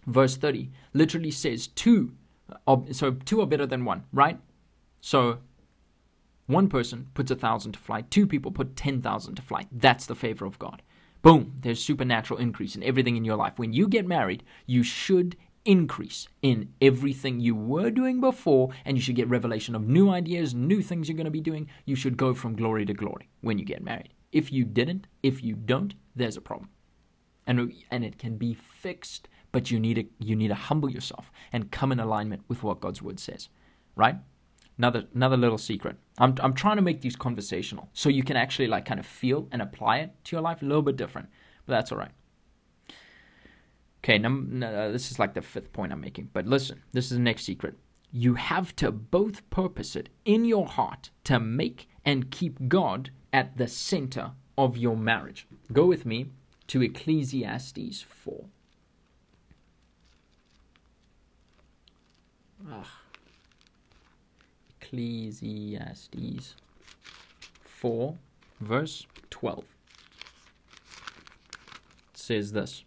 verse 0.06 0.36
30, 0.36 0.70
literally 0.92 1.30
says 1.30 1.66
two. 1.66 2.12
So 2.92 3.12
two 3.12 3.40
are 3.40 3.46
better 3.46 3.66
than 3.66 3.84
one, 3.84 4.04
right? 4.12 4.38
So 5.06 5.38
one 6.46 6.68
person 6.68 7.06
puts 7.14 7.30
a 7.30 7.36
thousand 7.36 7.74
to 7.74 7.78
flight, 7.78 8.10
two 8.10 8.26
people 8.26 8.50
put 8.50 8.74
10,000 8.74 9.36
to 9.36 9.42
flight. 9.42 9.68
That's 9.70 10.04
the 10.04 10.16
favor 10.16 10.44
of 10.44 10.58
God. 10.58 10.82
Boom, 11.22 11.52
there's 11.60 11.80
supernatural 11.80 12.40
increase 12.40 12.74
in 12.74 12.82
everything 12.82 13.16
in 13.16 13.24
your 13.24 13.36
life. 13.36 13.52
When 13.56 13.72
you 13.72 13.86
get 13.86 14.04
married, 14.04 14.42
you 14.66 14.82
should 14.82 15.36
increase 15.64 16.26
in 16.42 16.72
everything 16.80 17.38
you 17.38 17.54
were 17.54 17.92
doing 17.92 18.20
before, 18.20 18.70
and 18.84 18.96
you 18.96 19.00
should 19.00 19.14
get 19.14 19.28
revelation 19.28 19.76
of 19.76 19.86
new 19.86 20.10
ideas, 20.10 20.56
new 20.56 20.82
things 20.82 21.08
you're 21.08 21.16
going 21.16 21.26
to 21.26 21.30
be 21.30 21.40
doing. 21.40 21.68
You 21.84 21.94
should 21.94 22.16
go 22.16 22.34
from 22.34 22.56
glory 22.56 22.84
to 22.84 22.92
glory 22.92 23.28
when 23.42 23.58
you 23.58 23.64
get 23.64 23.84
married. 23.84 24.12
If 24.32 24.52
you 24.52 24.64
didn't, 24.64 25.06
if 25.22 25.40
you 25.40 25.54
don't, 25.54 25.94
there's 26.16 26.36
a 26.36 26.40
problem. 26.40 26.70
And, 27.46 27.72
and 27.92 28.04
it 28.04 28.18
can 28.18 28.38
be 28.38 28.54
fixed, 28.54 29.28
but 29.52 29.70
you 29.70 29.78
need 29.78 29.94
to, 29.94 30.04
you 30.18 30.34
need 30.34 30.48
to 30.48 30.56
humble 30.56 30.90
yourself 30.90 31.30
and 31.52 31.70
come 31.70 31.92
in 31.92 32.00
alignment 32.00 32.42
with 32.48 32.64
what 32.64 32.80
God's 32.80 33.02
word 33.02 33.20
says, 33.20 33.48
right? 33.94 34.16
Another, 34.78 35.04
another 35.14 35.36
little 35.36 35.58
secret. 35.58 35.96
I'm, 36.18 36.34
I'm 36.40 36.52
trying 36.52 36.76
to 36.76 36.82
make 36.82 37.00
these 37.00 37.16
conversational 37.16 37.88
so 37.94 38.08
you 38.08 38.22
can 38.22 38.36
actually 38.36 38.68
like 38.68 38.84
kind 38.84 39.00
of 39.00 39.06
feel 39.06 39.48
and 39.50 39.62
apply 39.62 39.98
it 39.98 40.10
to 40.24 40.36
your 40.36 40.42
life 40.42 40.60
a 40.60 40.66
little 40.66 40.82
bit 40.82 40.96
different, 40.96 41.28
but 41.64 41.72
that's 41.72 41.92
all 41.92 41.98
right. 41.98 42.12
Okay, 44.04 44.18
num- 44.18 44.62
uh, 44.62 44.88
this 44.90 45.10
is 45.10 45.18
like 45.18 45.34
the 45.34 45.42
fifth 45.42 45.72
point 45.72 45.92
I'm 45.92 46.00
making, 46.00 46.30
but 46.32 46.46
listen, 46.46 46.82
this 46.92 47.06
is 47.06 47.16
the 47.16 47.22
next 47.22 47.44
secret. 47.44 47.74
You 48.12 48.34
have 48.34 48.76
to 48.76 48.92
both 48.92 49.48
purpose 49.50 49.96
it 49.96 50.10
in 50.24 50.44
your 50.44 50.66
heart 50.66 51.10
to 51.24 51.40
make 51.40 51.88
and 52.04 52.30
keep 52.30 52.68
God 52.68 53.10
at 53.32 53.56
the 53.56 53.66
center 53.66 54.32
of 54.56 54.76
your 54.76 54.96
marriage. 54.96 55.46
Go 55.72 55.86
with 55.86 56.06
me 56.06 56.26
to 56.68 56.82
Ecclesiastes 56.82 58.02
4. 58.02 58.44
Ugh. 62.72 62.86
Ecclesiastes 64.86 66.54
4, 67.64 68.14
verse 68.60 69.06
12 69.30 69.64
says 72.14 72.52
this 72.52 72.84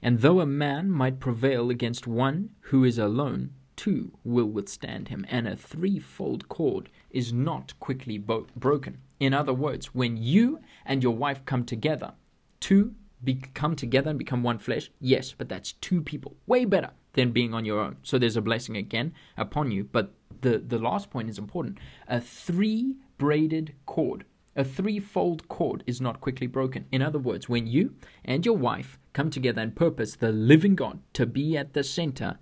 And 0.00 0.20
though 0.20 0.40
a 0.40 0.46
man 0.46 0.90
might 0.90 1.20
prevail 1.20 1.68
against 1.68 2.06
one 2.06 2.50
who 2.60 2.84
is 2.84 2.96
alone, 2.98 3.50
two 3.76 4.12
will 4.24 4.46
withstand 4.46 5.08
him, 5.08 5.26
and 5.28 5.46
a 5.46 5.56
threefold 5.56 6.48
cord 6.48 6.88
is 7.10 7.34
not 7.34 7.78
quickly 7.78 8.16
bo- 8.16 8.46
broken. 8.56 8.98
In 9.20 9.34
other 9.34 9.54
words, 9.54 9.94
when 9.94 10.16
you 10.16 10.60
and 10.86 11.02
your 11.02 11.14
wife 11.14 11.44
come 11.44 11.64
together, 11.64 12.14
two 12.60 12.94
be- 13.22 13.42
come 13.52 13.76
together 13.76 14.10
and 14.10 14.18
become 14.18 14.42
one 14.42 14.58
flesh, 14.58 14.90
yes, 15.00 15.34
but 15.36 15.50
that's 15.50 15.72
two 15.72 16.00
people. 16.00 16.34
Way 16.46 16.64
better 16.64 16.92
than 17.16 17.32
being 17.32 17.52
on 17.52 17.64
your 17.64 17.80
own. 17.80 17.96
So 18.02 18.18
there's 18.18 18.36
a 18.36 18.42
blessing 18.42 18.76
again 18.76 19.12
upon 19.36 19.72
you. 19.72 19.84
But 19.84 20.12
the, 20.42 20.58
the 20.58 20.78
last 20.78 21.10
point 21.10 21.28
is 21.28 21.38
important. 21.38 21.78
A 22.06 22.20
three 22.20 22.94
braided 23.18 23.74
cord, 23.86 24.24
a 24.54 24.62
threefold 24.64 25.48
cord 25.48 25.82
is 25.86 26.00
not 26.00 26.20
quickly 26.20 26.46
broken. 26.46 26.84
In 26.92 27.02
other 27.02 27.18
words, 27.18 27.48
when 27.48 27.66
you 27.66 27.94
and 28.24 28.46
your 28.46 28.56
wife 28.56 28.98
come 29.12 29.30
together 29.30 29.62
and 29.62 29.74
purpose 29.74 30.14
the 30.14 30.30
living 30.30 30.76
God 30.76 31.00
to 31.14 31.26
be 31.26 31.56
at 31.56 31.72
the 31.72 31.82
center, 31.82 32.38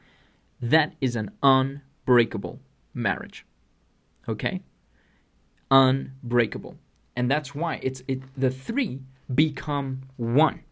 that 0.60 0.94
is 1.00 1.16
an 1.16 1.30
unbreakable 1.42 2.60
marriage. 2.92 3.46
Okay? 4.28 4.62
Unbreakable. 5.70 6.76
And 7.16 7.30
that's 7.30 7.54
why 7.54 7.78
it's 7.82 8.02
it 8.08 8.22
the 8.36 8.50
three 8.50 9.02
become 9.32 10.02
one. 10.16 10.63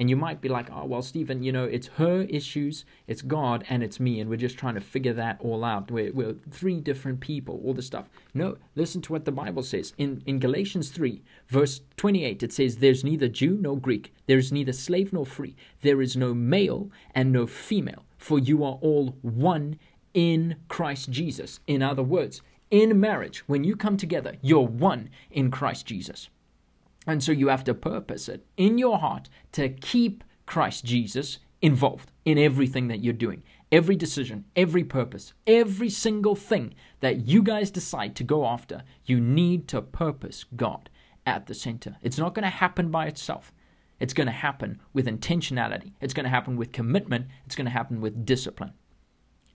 And 0.00 0.08
you 0.08 0.16
might 0.16 0.40
be 0.40 0.48
like, 0.48 0.70
oh, 0.72 0.86
well, 0.86 1.02
Stephen, 1.02 1.42
you 1.42 1.52
know, 1.52 1.64
it's 1.64 1.88
her 1.98 2.22
issues, 2.22 2.86
it's 3.06 3.20
God, 3.20 3.66
and 3.68 3.82
it's 3.82 4.00
me, 4.00 4.18
and 4.18 4.30
we're 4.30 4.36
just 4.36 4.56
trying 4.56 4.76
to 4.76 4.80
figure 4.80 5.12
that 5.12 5.36
all 5.40 5.62
out. 5.62 5.90
We're, 5.90 6.10
we're 6.10 6.36
three 6.50 6.80
different 6.80 7.20
people, 7.20 7.60
all 7.62 7.74
this 7.74 7.88
stuff. 7.88 8.08
No, 8.32 8.56
listen 8.74 9.02
to 9.02 9.12
what 9.12 9.26
the 9.26 9.30
Bible 9.30 9.62
says. 9.62 9.92
In, 9.98 10.22
in 10.24 10.38
Galatians 10.38 10.88
3, 10.88 11.20
verse 11.48 11.82
28, 11.98 12.42
it 12.42 12.50
says, 12.50 12.76
There's 12.76 13.04
neither 13.04 13.28
Jew 13.28 13.58
nor 13.60 13.76
Greek, 13.76 14.14
there 14.26 14.38
is 14.38 14.50
neither 14.50 14.72
slave 14.72 15.12
nor 15.12 15.26
free, 15.26 15.54
there 15.82 16.00
is 16.00 16.16
no 16.16 16.32
male 16.32 16.90
and 17.14 17.30
no 17.30 17.46
female, 17.46 18.06
for 18.16 18.38
you 18.38 18.64
are 18.64 18.78
all 18.80 19.18
one 19.20 19.78
in 20.14 20.56
Christ 20.68 21.10
Jesus. 21.10 21.60
In 21.66 21.82
other 21.82 22.02
words, 22.02 22.40
in 22.70 22.98
marriage, 22.98 23.40
when 23.46 23.64
you 23.64 23.76
come 23.76 23.98
together, 23.98 24.36
you're 24.40 24.66
one 24.66 25.10
in 25.30 25.50
Christ 25.50 25.84
Jesus. 25.84 26.30
And 27.06 27.22
so 27.22 27.32
you 27.32 27.48
have 27.48 27.64
to 27.64 27.74
purpose 27.74 28.28
it 28.28 28.46
in 28.56 28.78
your 28.78 28.98
heart 28.98 29.28
to 29.52 29.68
keep 29.68 30.22
Christ 30.46 30.84
Jesus 30.84 31.38
involved 31.62 32.12
in 32.24 32.38
everything 32.38 32.88
that 32.88 33.02
you're 33.02 33.12
doing. 33.12 33.42
Every 33.72 33.96
decision, 33.96 34.44
every 34.56 34.84
purpose, 34.84 35.32
every 35.46 35.90
single 35.90 36.34
thing 36.34 36.74
that 37.00 37.28
you 37.28 37.42
guys 37.42 37.70
decide 37.70 38.16
to 38.16 38.24
go 38.24 38.44
after, 38.44 38.82
you 39.04 39.20
need 39.20 39.68
to 39.68 39.80
purpose 39.80 40.44
God 40.56 40.90
at 41.24 41.46
the 41.46 41.54
center. 41.54 41.96
It's 42.02 42.18
not 42.18 42.34
going 42.34 42.42
to 42.42 42.50
happen 42.50 42.90
by 42.90 43.06
itself. 43.06 43.52
It's 44.00 44.14
going 44.14 44.26
to 44.26 44.32
happen 44.32 44.80
with 44.92 45.06
intentionality. 45.06 45.92
It's 46.00 46.14
going 46.14 46.24
to 46.24 46.30
happen 46.30 46.56
with 46.56 46.72
commitment. 46.72 47.26
It's 47.46 47.54
going 47.54 47.66
to 47.66 47.70
happen 47.70 48.00
with 48.00 48.24
discipline. 48.24 48.72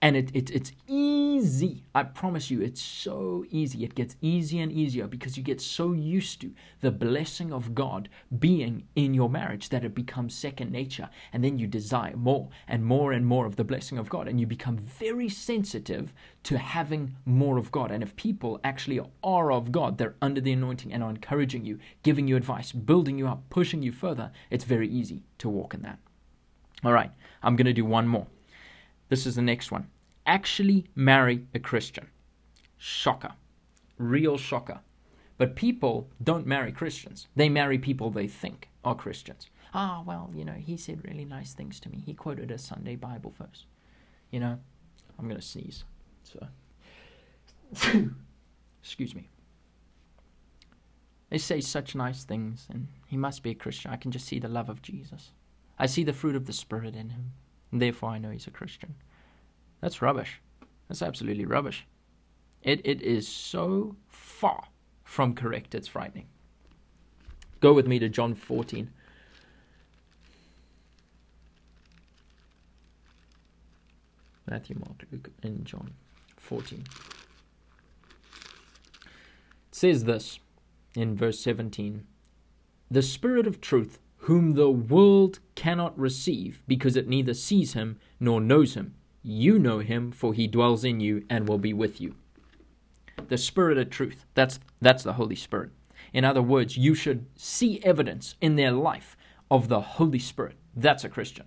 And 0.06 0.16
it, 0.16 0.30
it, 0.34 0.50
it's 0.52 0.70
easy. 0.86 1.82
I 1.92 2.04
promise 2.04 2.48
you, 2.48 2.60
it's 2.60 2.80
so 2.80 3.44
easy. 3.50 3.82
It 3.82 3.96
gets 3.96 4.14
easier 4.20 4.62
and 4.62 4.70
easier 4.70 5.08
because 5.08 5.36
you 5.36 5.42
get 5.42 5.60
so 5.60 5.94
used 5.94 6.40
to 6.42 6.52
the 6.80 6.92
blessing 6.92 7.52
of 7.52 7.74
God 7.74 8.08
being 8.38 8.86
in 8.94 9.14
your 9.14 9.28
marriage 9.28 9.68
that 9.70 9.82
it 9.82 9.96
becomes 9.96 10.32
second 10.32 10.70
nature. 10.70 11.10
And 11.32 11.42
then 11.42 11.58
you 11.58 11.66
desire 11.66 12.16
more 12.16 12.50
and 12.68 12.84
more 12.84 13.10
and 13.10 13.26
more 13.26 13.46
of 13.46 13.56
the 13.56 13.64
blessing 13.64 13.98
of 13.98 14.08
God. 14.08 14.28
And 14.28 14.38
you 14.38 14.46
become 14.46 14.78
very 14.78 15.28
sensitive 15.28 16.14
to 16.44 16.56
having 16.56 17.16
more 17.24 17.58
of 17.58 17.72
God. 17.72 17.90
And 17.90 18.04
if 18.04 18.14
people 18.14 18.60
actually 18.62 19.00
are 19.24 19.50
of 19.50 19.72
God, 19.72 19.98
they're 19.98 20.14
under 20.22 20.40
the 20.40 20.52
anointing 20.52 20.92
and 20.92 21.02
are 21.02 21.10
encouraging 21.10 21.64
you, 21.64 21.80
giving 22.04 22.28
you 22.28 22.36
advice, 22.36 22.70
building 22.70 23.18
you 23.18 23.26
up, 23.26 23.42
pushing 23.50 23.82
you 23.82 23.90
further, 23.90 24.30
it's 24.50 24.62
very 24.62 24.88
easy 24.88 25.24
to 25.38 25.48
walk 25.48 25.74
in 25.74 25.82
that. 25.82 25.98
All 26.84 26.92
right, 26.92 27.10
I'm 27.42 27.56
going 27.56 27.66
to 27.66 27.72
do 27.72 27.84
one 27.84 28.06
more. 28.06 28.28
This 29.08 29.26
is 29.26 29.34
the 29.34 29.42
next 29.42 29.72
one. 29.72 29.88
Actually 30.26 30.86
marry 30.94 31.46
a 31.54 31.58
Christian. 31.58 32.08
Shocker. 32.76 33.32
Real 33.96 34.36
shocker. 34.36 34.80
But 35.38 35.56
people 35.56 36.08
don't 36.22 36.46
marry 36.46 36.72
Christians. 36.72 37.28
They 37.36 37.48
marry 37.48 37.78
people 37.78 38.10
they 38.10 38.26
think 38.26 38.68
are 38.84 38.94
Christians. 38.94 39.48
Ah, 39.74 40.02
well, 40.06 40.30
you 40.34 40.44
know, 40.44 40.54
he 40.54 40.76
said 40.76 41.04
really 41.04 41.24
nice 41.24 41.52
things 41.52 41.78
to 41.80 41.90
me. 41.90 42.02
He 42.04 42.14
quoted 42.14 42.50
a 42.50 42.58
Sunday 42.58 42.96
Bible 42.96 43.34
verse. 43.38 43.66
You 44.30 44.40
know, 44.40 44.58
I'm 45.18 45.28
going 45.28 45.40
to 45.40 45.46
sneeze. 45.46 45.84
So, 46.24 46.46
excuse 48.82 49.14
me. 49.14 49.28
They 51.28 51.38
say 51.38 51.60
such 51.60 51.94
nice 51.94 52.24
things, 52.24 52.66
and 52.70 52.88
he 53.06 53.16
must 53.16 53.42
be 53.42 53.50
a 53.50 53.54
Christian. 53.54 53.90
I 53.90 53.96
can 53.96 54.12
just 54.12 54.26
see 54.26 54.38
the 54.38 54.48
love 54.48 54.68
of 54.68 54.80
Jesus. 54.80 55.32
I 55.78 55.86
see 55.86 56.04
the 56.04 56.12
fruit 56.12 56.36
of 56.36 56.46
the 56.46 56.52
Spirit 56.52 56.94
in 56.94 57.10
him. 57.10 57.32
And 57.72 57.82
therefore, 57.82 58.10
I 58.10 58.18
know 58.18 58.30
he's 58.30 58.46
a 58.46 58.52
Christian. 58.52 58.94
That's 59.80 60.02
rubbish. 60.02 60.40
That's 60.88 61.02
absolutely 61.02 61.44
rubbish. 61.44 61.86
It, 62.62 62.80
it 62.84 63.02
is 63.02 63.28
so 63.28 63.96
far 64.08 64.64
from 65.04 65.34
correct, 65.34 65.74
it's 65.74 65.88
frightening. 65.88 66.26
Go 67.60 67.72
with 67.72 67.86
me 67.86 67.98
to 67.98 68.08
John 68.08 68.34
14. 68.34 68.90
Matthew, 74.48 74.76
Mark, 74.78 75.04
Luke, 75.10 75.30
and 75.42 75.64
John 75.64 75.92
14. 76.36 76.84
It 79.00 79.04
says 79.72 80.04
this 80.04 80.38
in 80.94 81.16
verse 81.16 81.40
17 81.40 82.06
The 82.90 83.02
Spirit 83.02 83.46
of 83.46 83.60
truth, 83.60 83.98
whom 84.18 84.54
the 84.54 84.70
world 84.70 85.40
cannot 85.54 85.98
receive, 85.98 86.62
because 86.66 86.96
it 86.96 87.08
neither 87.08 87.34
sees 87.34 87.72
him 87.72 87.98
nor 88.20 88.40
knows 88.40 88.74
him. 88.74 88.94
You 89.28 89.58
know 89.58 89.80
him, 89.80 90.12
for 90.12 90.32
he 90.32 90.46
dwells 90.46 90.84
in 90.84 91.00
you 91.00 91.24
and 91.28 91.48
will 91.48 91.58
be 91.58 91.72
with 91.72 92.00
you. 92.00 92.14
The 93.26 93.36
Spirit 93.36 93.76
of 93.76 93.90
truth, 93.90 94.24
that's, 94.34 94.60
that's 94.80 95.02
the 95.02 95.14
Holy 95.14 95.34
Spirit. 95.34 95.70
In 96.12 96.24
other 96.24 96.40
words, 96.40 96.76
you 96.76 96.94
should 96.94 97.26
see 97.34 97.82
evidence 97.82 98.36
in 98.40 98.54
their 98.54 98.70
life 98.70 99.16
of 99.50 99.66
the 99.66 99.80
Holy 99.80 100.20
Spirit. 100.20 100.54
That's 100.76 101.02
a 101.02 101.08
Christian. 101.08 101.46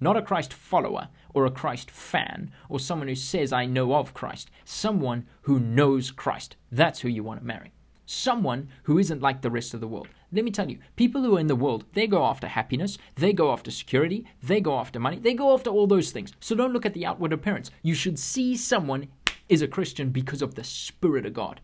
Not 0.00 0.16
a 0.16 0.22
Christ 0.22 0.52
follower 0.52 1.10
or 1.32 1.46
a 1.46 1.50
Christ 1.52 1.92
fan 1.92 2.50
or 2.68 2.80
someone 2.80 3.06
who 3.06 3.14
says, 3.14 3.52
I 3.52 3.66
know 3.66 3.94
of 3.94 4.14
Christ. 4.14 4.50
Someone 4.64 5.24
who 5.42 5.60
knows 5.60 6.10
Christ. 6.10 6.56
That's 6.72 6.98
who 7.02 7.08
you 7.08 7.22
want 7.22 7.38
to 7.38 7.46
marry. 7.46 7.70
Someone 8.04 8.68
who 8.82 8.98
isn't 8.98 9.22
like 9.22 9.42
the 9.42 9.50
rest 9.50 9.74
of 9.74 9.80
the 9.80 9.86
world. 9.86 10.08
Let 10.32 10.44
me 10.44 10.50
tell 10.50 10.70
you, 10.70 10.78
people 10.96 11.22
who 11.22 11.36
are 11.36 11.40
in 11.40 11.46
the 11.46 11.54
world, 11.54 11.84
they 11.92 12.06
go 12.06 12.24
after 12.24 12.46
happiness, 12.46 12.96
they 13.16 13.34
go 13.34 13.52
after 13.52 13.70
security, 13.70 14.26
they 14.42 14.60
go 14.60 14.78
after 14.78 14.98
money, 14.98 15.18
they 15.18 15.34
go 15.34 15.52
after 15.52 15.68
all 15.68 15.86
those 15.86 16.10
things. 16.10 16.32
So 16.40 16.54
don't 16.54 16.72
look 16.72 16.86
at 16.86 16.94
the 16.94 17.04
outward 17.04 17.32
appearance. 17.32 17.70
You 17.82 17.94
should 17.94 18.18
see 18.18 18.56
someone 18.56 19.08
is 19.48 19.60
a 19.60 19.68
Christian 19.68 20.10
because 20.10 20.40
of 20.40 20.54
the 20.54 20.64
Spirit 20.64 21.26
of 21.26 21.34
God. 21.34 21.60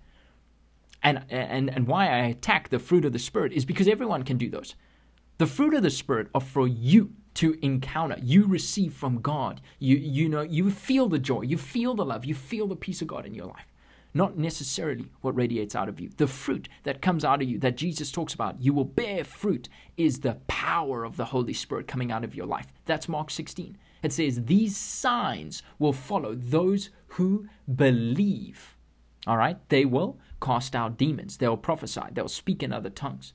And, 1.03 1.25
and, 1.31 1.71
and 1.71 1.87
why 1.87 2.09
I 2.09 2.27
attack 2.27 2.69
the 2.69 2.79
fruit 2.79 3.05
of 3.05 3.13
the 3.13 3.19
Spirit 3.19 3.53
is 3.53 3.65
because 3.65 3.89
everyone 3.89 4.25
can 4.25 4.37
do 4.37 4.51
those. 4.51 4.75
The 5.39 5.47
fruit 5.47 5.73
of 5.73 5.83
the 5.83 5.91
Spirit 5.91 6.29
are 6.35 6.41
for 6.41 6.67
you 6.67 7.13
to 7.35 7.57
encounter. 7.63 8.17
You 8.21 8.47
receive 8.47 8.93
from 8.93 9.21
God. 9.21 9.61
You, 9.79 9.97
you 9.97 10.29
know, 10.29 10.43
you 10.43 10.71
feel 10.71 11.09
the 11.09 11.21
joy, 11.21 11.43
you 11.43 11.57
feel 11.57 11.95
the 11.95 12.05
love, 12.05 12.25
you 12.25 12.35
feel 12.35 12.67
the 12.67 12.77
peace 12.77 13.01
of 13.01 13.09
God 13.09 13.25
in 13.25 13.35
your 13.35 13.47
life. 13.47 13.67
Not 14.15 14.39
necessarily 14.39 15.11
what 15.21 15.37
radiates 15.37 15.75
out 15.75 15.89
of 15.89 16.01
you. 16.01 16.11
The 16.17 16.27
fruit 16.27 16.69
that 16.85 17.03
comes 17.03 17.25
out 17.25 17.43
of 17.43 17.49
you 17.49 17.59
that 17.59 17.77
Jesus 17.77 18.11
talks 18.11 18.35
about, 18.35 18.61
you 18.61 18.73
will 18.73 18.85
bear 18.85 19.23
fruit, 19.23 19.69
is 19.97 20.21
the 20.21 20.39
power 20.47 21.05
of 21.05 21.17
the 21.17 21.27
Holy 21.27 21.53
Spirit 21.53 21.87
coming 21.87 22.11
out 22.11 22.25
of 22.25 22.35
your 22.35 22.47
life. 22.47 22.67
That's 22.87 23.09
Mark 23.09 23.31
16. 23.31 23.77
It 24.03 24.13
says, 24.13 24.45
These 24.45 24.77
signs 24.77 25.63
will 25.79 25.93
follow 25.93 26.35
those 26.35 26.91
who 27.09 27.49
believe. 27.73 28.77
All 29.27 29.37
right? 29.37 29.59
They 29.69 29.85
will 29.85 30.19
cast 30.41 30.75
out 30.75 30.97
demons. 30.97 31.37
They'll 31.37 31.57
prophesy. 31.57 32.03
They'll 32.13 32.29
speak 32.29 32.63
in 32.63 32.73
other 32.73 32.91
tongues. 32.91 33.33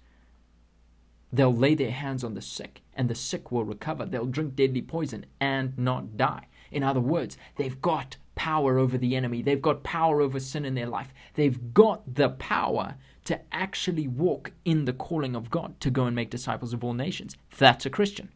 They'll 1.31 1.55
lay 1.55 1.75
their 1.75 1.91
hands 1.91 2.23
on 2.23 2.35
the 2.35 2.41
sick, 2.41 2.81
and 2.93 3.09
the 3.09 3.15
sick 3.15 3.51
will 3.51 3.65
recover. 3.65 4.05
They'll 4.05 4.25
drink 4.25 4.55
deadly 4.55 4.83
poison 4.83 5.25
and 5.39 5.77
not 5.77 6.15
die. 6.15 6.47
In 6.71 6.83
other 6.83 6.99
words, 6.99 7.37
they've 7.55 7.81
got 7.81 8.17
power 8.35 8.77
over 8.77 8.97
the 8.97 9.15
enemy. 9.15 9.41
They've 9.41 9.61
got 9.61 9.83
power 9.83 10.21
over 10.21 10.39
sin 10.39 10.65
in 10.65 10.75
their 10.75 10.87
life. 10.87 11.13
They've 11.35 11.73
got 11.73 12.15
the 12.15 12.29
power 12.29 12.95
to 13.25 13.39
actually 13.53 14.07
walk 14.07 14.51
in 14.65 14.85
the 14.85 14.93
calling 14.93 15.35
of 15.35 15.49
God 15.49 15.79
to 15.79 15.89
go 15.89 16.05
and 16.05 16.15
make 16.15 16.29
disciples 16.29 16.73
of 16.73 16.83
all 16.83 16.93
nations. 16.93 17.37
That's 17.57 17.85
a 17.85 17.89
Christian. 17.89 18.29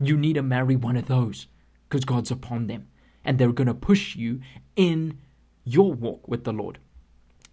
You 0.00 0.16
need 0.16 0.34
to 0.34 0.42
marry 0.42 0.76
one 0.76 0.96
of 0.96 1.06
those 1.06 1.48
because 1.88 2.04
God's 2.04 2.30
upon 2.30 2.66
them 2.66 2.88
and 3.24 3.38
they're 3.38 3.52
going 3.52 3.66
to 3.66 3.74
push 3.74 4.14
you 4.16 4.40
in 4.76 5.18
your 5.64 5.92
walk 5.92 6.28
with 6.28 6.44
the 6.44 6.52
Lord. 6.52 6.78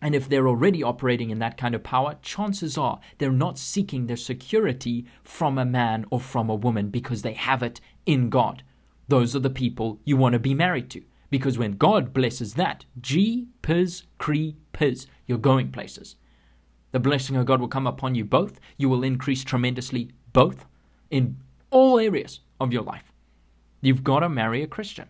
And 0.01 0.13
if 0.13 0.29
they're 0.29 0.47
already 0.47 0.83
operating 0.83 1.31
in 1.31 1.39
that 1.39 1.57
kind 1.57 1.73
of 1.73 1.81
power, 1.81 2.17
chances 2.21 2.77
are 2.77 2.99
they're 3.17 3.31
not 3.31 3.57
seeking 3.57 4.05
their 4.05 4.17
security 4.17 5.05
from 5.23 5.57
a 5.57 5.65
man 5.65 6.05
or 6.11 6.19
from 6.19 6.49
a 6.49 6.55
woman 6.55 6.89
because 6.89 7.23
they 7.23 7.33
have 7.33 7.63
it 7.63 7.81
in 8.05 8.29
God. 8.29 8.61
Those 9.07 9.35
are 9.35 9.39
the 9.39 9.49
people 9.49 9.99
you 10.05 10.17
want 10.17 10.33
to 10.33 10.39
be 10.39 10.53
married 10.53 10.89
to. 10.91 11.01
Because 11.29 11.57
when 11.57 11.77
God 11.77 12.13
blesses 12.13 12.53
that, 12.53 12.85
G, 13.01 13.47
Piz, 13.61 14.03
Cree, 14.17 14.55
Piz, 14.73 15.07
you're 15.27 15.37
going 15.37 15.71
places. 15.71 16.15
The 16.91 16.99
blessing 16.99 17.35
of 17.35 17.45
God 17.45 17.59
will 17.59 17.67
come 17.67 17.87
upon 17.87 18.15
you 18.15 18.23
both. 18.23 18.59
You 18.77 18.87
will 18.89 19.03
increase 19.03 19.43
tremendously 19.43 20.11
both 20.31 20.65
in 21.09 21.37
all 21.71 21.99
areas 21.99 22.39
of 22.59 22.71
your 22.71 22.83
life. 22.83 23.11
You've 23.81 24.03
got 24.03 24.19
to 24.19 24.29
marry 24.29 24.63
a 24.63 24.67
Christian. 24.67 25.07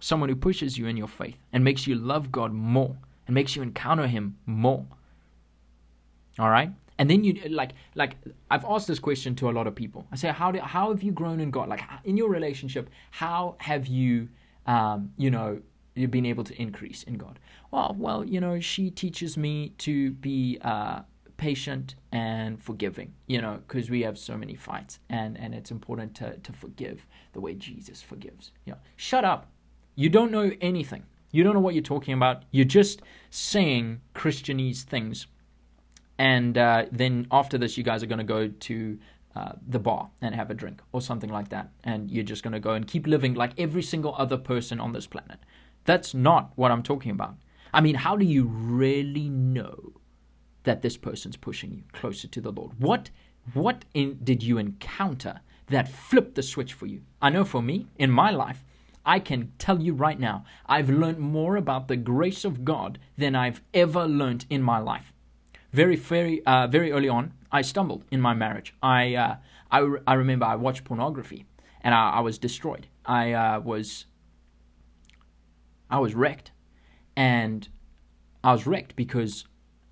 Someone 0.00 0.28
who 0.28 0.36
pushes 0.36 0.76
you 0.76 0.86
in 0.86 0.96
your 0.96 1.08
faith 1.08 1.38
and 1.52 1.64
makes 1.64 1.86
you 1.86 1.94
love 1.94 2.30
God 2.30 2.52
more 2.52 2.96
and 3.26 3.34
makes 3.34 3.56
you 3.56 3.62
encounter 3.62 4.06
Him 4.06 4.36
more. 4.44 4.84
All 6.38 6.50
right? 6.50 6.70
And 6.98 7.10
then 7.10 7.24
you 7.24 7.34
like 7.48 7.72
like 7.94 8.16
I've 8.50 8.64
asked 8.64 8.86
this 8.86 8.98
question 8.98 9.34
to 9.36 9.50
a 9.50 9.52
lot 9.52 9.66
of 9.66 9.74
people. 9.74 10.06
I 10.12 10.16
say, 10.16 10.28
how 10.28 10.52
do, 10.52 10.60
how 10.60 10.90
have 10.90 11.02
you 11.02 11.12
grown 11.12 11.40
in 11.40 11.50
God? 11.50 11.68
Like 11.68 11.82
in 12.04 12.16
your 12.16 12.30
relationship, 12.30 12.88
how 13.10 13.56
have 13.58 13.86
you 13.86 14.28
um, 14.66 15.12
you 15.16 15.30
know 15.30 15.60
you've 15.94 16.10
been 16.10 16.26
able 16.26 16.44
to 16.44 16.60
increase 16.60 17.02
in 17.04 17.14
God? 17.14 17.38
Well, 17.70 17.96
well, 17.98 18.24
you 18.24 18.40
know, 18.40 18.60
she 18.60 18.90
teaches 18.90 19.36
me 19.36 19.70
to 19.78 20.12
be 20.12 20.58
uh, 20.62 21.00
patient 21.36 21.96
and 22.12 22.62
forgiving. 22.62 23.14
You 23.26 23.42
know, 23.42 23.60
because 23.66 23.90
we 23.90 24.02
have 24.02 24.16
so 24.16 24.36
many 24.36 24.54
fights, 24.54 25.00
and 25.08 25.38
and 25.38 25.54
it's 25.54 25.72
important 25.72 26.14
to 26.16 26.38
to 26.38 26.52
forgive 26.52 27.06
the 27.32 27.40
way 27.40 27.54
Jesus 27.54 28.02
forgives. 28.02 28.52
Know, 28.66 28.78
shut 28.96 29.24
up. 29.24 29.50
You 29.96 30.08
don't 30.08 30.30
know 30.30 30.52
anything. 30.60 31.04
You 31.32 31.42
don't 31.42 31.54
know 31.54 31.60
what 31.60 31.74
you're 31.74 31.82
talking 31.82 32.14
about. 32.14 32.44
You're 32.52 32.64
just 32.64 33.02
saying 33.30 34.00
Christianese 34.14 34.82
things 34.82 35.26
and 36.18 36.56
uh, 36.56 36.86
then 36.92 37.26
after 37.30 37.58
this, 37.58 37.76
you 37.76 37.84
guys 37.84 38.02
are 38.02 38.06
going 38.06 38.18
to 38.18 38.24
go 38.24 38.48
to 38.48 38.98
uh, 39.34 39.52
the 39.66 39.78
bar 39.78 40.10
and 40.20 40.34
have 40.34 40.50
a 40.50 40.54
drink 40.54 40.80
or 40.92 41.00
something 41.00 41.30
like 41.30 41.48
that. 41.48 41.70
And 41.82 42.10
you're 42.10 42.24
just 42.24 42.42
going 42.42 42.52
to 42.52 42.60
go 42.60 42.74
and 42.74 42.86
keep 42.86 43.06
living 43.06 43.34
like 43.34 43.52
every 43.58 43.82
single 43.82 44.14
other 44.16 44.36
person 44.36 44.80
on 44.80 44.92
this 44.92 45.06
planet. 45.06 45.40
That's 45.84 46.14
not 46.14 46.52
what 46.54 46.70
I'm 46.70 46.82
talking 46.82 47.10
about. 47.10 47.34
I 47.72 47.80
mean, 47.80 47.96
how 47.96 48.16
do 48.16 48.24
you 48.24 48.44
really 48.44 49.28
know 49.28 49.94
that 50.62 50.82
this 50.82 50.96
person's 50.96 51.36
pushing 51.36 51.72
you 51.72 51.82
closer 51.92 52.28
to 52.28 52.40
the 52.40 52.52
Lord? 52.52 52.72
What 52.78 53.10
what 53.52 53.84
in, 53.92 54.18
did 54.22 54.42
you 54.42 54.56
encounter 54.56 55.40
that 55.66 55.88
flipped 55.88 56.36
the 56.36 56.42
switch 56.42 56.72
for 56.72 56.86
you? 56.86 57.02
I 57.20 57.28
know 57.28 57.44
for 57.44 57.60
me, 57.60 57.88
in 57.98 58.10
my 58.10 58.30
life, 58.30 58.64
I 59.04 59.18
can 59.18 59.52
tell 59.58 59.82
you 59.82 59.92
right 59.92 60.18
now, 60.18 60.46
I've 60.64 60.88
learned 60.88 61.18
more 61.18 61.56
about 61.56 61.88
the 61.88 61.96
grace 61.96 62.46
of 62.46 62.64
God 62.64 62.98
than 63.18 63.34
I've 63.34 63.60
ever 63.74 64.06
learned 64.06 64.46
in 64.48 64.62
my 64.62 64.78
life 64.78 65.12
very 65.74 65.96
very 65.96 66.44
uh, 66.46 66.68
very 66.68 66.92
early 66.92 67.08
on, 67.08 67.32
I 67.50 67.62
stumbled 67.62 68.04
in 68.12 68.20
my 68.20 68.32
marriage. 68.32 68.74
I 68.80 69.14
uh, 69.16 69.36
I, 69.72 69.78
I 70.06 70.14
remember 70.14 70.46
I 70.46 70.54
watched 70.54 70.84
pornography 70.84 71.46
and 71.80 71.94
I, 71.94 72.10
I 72.10 72.20
was 72.20 72.38
destroyed. 72.38 72.86
I 73.04 73.32
uh, 73.32 73.60
was 73.60 74.06
I 75.90 75.98
was 75.98 76.14
wrecked, 76.14 76.52
and 77.16 77.68
I 78.44 78.52
was 78.52 78.66
wrecked 78.66 78.94
because 78.94 79.46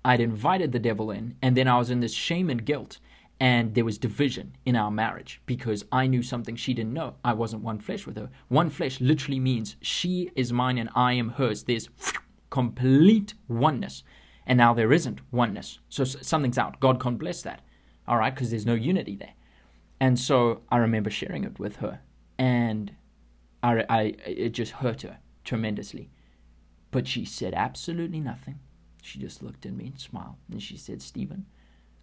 I'd 0.05 0.21
invited 0.21 0.71
the 0.71 0.79
devil 0.79 1.11
in, 1.11 1.35
and 1.41 1.55
then 1.57 1.67
I 1.67 1.77
was 1.77 1.89
in 1.89 1.99
this 1.99 2.13
shame 2.13 2.49
and 2.49 2.65
guilt, 2.65 2.99
and 3.41 3.75
there 3.75 3.83
was 3.83 3.97
division 3.97 4.55
in 4.65 4.77
our 4.77 4.89
marriage 4.89 5.41
because 5.45 5.83
I 5.91 6.07
knew 6.07 6.23
something 6.23 6.55
she 6.55 6.73
didn't 6.73 6.93
know. 6.93 7.15
I 7.25 7.33
wasn't 7.33 7.61
one 7.61 7.79
flesh 7.79 8.07
with 8.07 8.15
her. 8.15 8.29
One 8.47 8.69
flesh 8.69 9.01
literally 9.01 9.39
means 9.39 9.75
she 9.81 10.31
is 10.33 10.53
mine 10.53 10.77
and 10.77 10.89
I 10.95 11.13
am 11.13 11.29
hers. 11.29 11.63
There's 11.63 11.89
complete 12.49 13.33
oneness 13.49 14.03
and 14.45 14.57
now 14.57 14.73
there 14.73 14.93
isn't 14.93 15.21
oneness. 15.31 15.79
So 15.89 16.03
something's 16.03 16.57
out. 16.57 16.79
God 16.79 17.01
can't 17.01 17.19
bless 17.19 17.41
that, 17.43 17.61
all 18.07 18.17
right, 18.17 18.33
because 18.33 18.49
there's 18.49 18.65
no 18.65 18.73
unity 18.73 19.15
there. 19.15 19.33
And 19.99 20.19
so 20.19 20.61
I 20.69 20.77
remember 20.77 21.09
sharing 21.09 21.43
it 21.43 21.59
with 21.59 21.77
her, 21.77 22.01
and 22.37 22.93
I, 23.61 23.85
I, 23.89 24.01
it 24.25 24.49
just 24.49 24.73
hurt 24.73 25.03
her 25.03 25.19
tremendously. 25.43 26.09
But 26.91 27.07
she 27.07 27.25
said 27.25 27.53
absolutely 27.53 28.19
nothing. 28.19 28.59
She 29.01 29.19
just 29.19 29.41
looked 29.41 29.65
at 29.65 29.73
me 29.73 29.87
and 29.87 29.99
smiled, 29.99 30.35
and 30.51 30.61
she 30.61 30.77
said, 30.77 31.01
Stephen, 31.01 31.45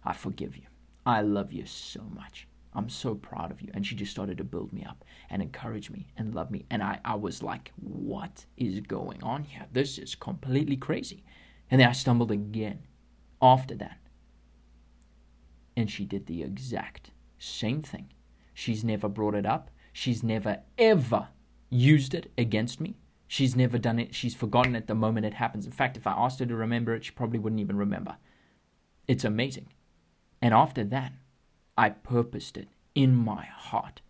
I 0.03 0.13
forgive 0.13 0.57
you. 0.57 0.63
I 1.05 1.21
love 1.21 1.51
you 1.51 1.65
so 1.65 2.01
much. 2.13 2.47
I'm 2.73 2.89
so 2.89 3.15
proud 3.15 3.51
of 3.51 3.61
you. 3.61 3.69
And 3.73 3.85
she 3.85 3.95
just 3.95 4.11
started 4.11 4.37
to 4.37 4.43
build 4.43 4.71
me 4.71 4.85
up 4.85 5.03
and 5.29 5.41
encourage 5.41 5.89
me 5.89 6.07
and 6.17 6.33
love 6.33 6.51
me. 6.51 6.65
And 6.69 6.81
I, 6.81 6.99
I 7.03 7.15
was 7.15 7.43
like, 7.43 7.71
what 7.75 8.45
is 8.57 8.79
going 8.81 9.21
on 9.23 9.43
here? 9.43 9.65
This 9.71 9.97
is 9.97 10.15
completely 10.15 10.77
crazy. 10.77 11.23
And 11.71 11.79
then 11.79 11.87
I 11.87 11.93
stumbled 11.93 12.31
again 12.31 12.81
after 13.41 13.73
that. 13.75 13.97
And 15.75 15.89
she 15.89 16.03
did 16.03 16.27
the 16.27 16.43
exact 16.43 17.11
same 17.39 17.81
thing. 17.81 18.09
She's 18.53 18.83
never 18.83 19.07
brought 19.07 19.35
it 19.35 19.45
up. 19.45 19.71
She's 19.93 20.21
never, 20.21 20.59
ever 20.77 21.29
used 21.69 22.13
it 22.13 22.31
against 22.37 22.81
me. 22.81 22.97
She's 23.27 23.55
never 23.55 23.77
done 23.77 23.97
it. 23.97 24.13
She's 24.13 24.35
forgotten 24.35 24.75
it 24.75 24.87
the 24.87 24.95
moment 24.95 25.25
it 25.25 25.35
happens. 25.35 25.65
In 25.65 25.71
fact, 25.71 25.95
if 25.95 26.05
I 26.05 26.11
asked 26.11 26.39
her 26.39 26.45
to 26.45 26.55
remember 26.55 26.93
it, 26.93 27.05
she 27.05 27.11
probably 27.11 27.39
wouldn't 27.39 27.61
even 27.61 27.77
remember. 27.77 28.17
It's 29.07 29.23
amazing. 29.23 29.69
And 30.41 30.53
after 30.53 30.83
that, 30.83 31.13
I 31.77 31.89
purposed 31.89 32.57
it 32.57 32.67
in 32.93 33.15
my 33.15 33.45
heart 33.45 34.01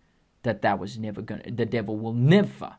that 0.41 0.63
that 0.63 0.80
was 0.80 0.97
never 0.97 1.21
going 1.21 1.41
to, 1.43 1.52
the 1.52 1.67
devil 1.67 1.97
will 1.97 2.13
never, 2.13 2.78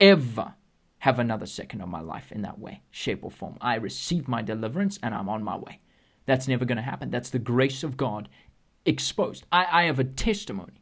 ever 0.00 0.54
have 1.02 1.18
another 1.18 1.46
second 1.46 1.80
of 1.80 1.88
my 1.88 2.00
life 2.00 2.30
in 2.30 2.42
that 2.42 2.60
way, 2.60 2.80
shape, 2.92 3.24
or 3.24 3.30
form. 3.30 3.58
I 3.60 3.74
receive 3.74 4.28
my 4.28 4.40
deliverance 4.40 5.00
and 5.02 5.12
I'm 5.12 5.28
on 5.28 5.42
my 5.42 5.56
way. 5.56 5.80
That's 6.26 6.46
never 6.46 6.64
going 6.64 6.76
to 6.76 6.82
happen. 6.82 7.10
That's 7.10 7.30
the 7.30 7.40
grace 7.40 7.82
of 7.82 7.96
God 7.96 8.28
exposed. 8.86 9.44
I, 9.50 9.66
I 9.68 9.82
have 9.86 9.98
a 9.98 10.04
testimony 10.04 10.80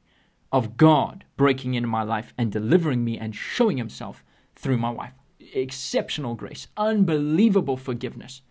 of 0.53 0.77
God 0.77 1.25
breaking 1.39 1.73
into 1.73 1.89
my 1.89 2.03
life 2.03 2.35
and 2.37 2.53
delivering 2.53 3.03
me 3.03 3.17
and 3.17 3.35
showing 3.35 3.79
Himself 3.79 4.23
through 4.55 4.77
my 4.77 4.91
wife. 4.91 5.15
Exceptional 5.55 6.35
grace, 6.35 6.69
unbelievable 6.77 7.79
forgiveness. 7.79 8.43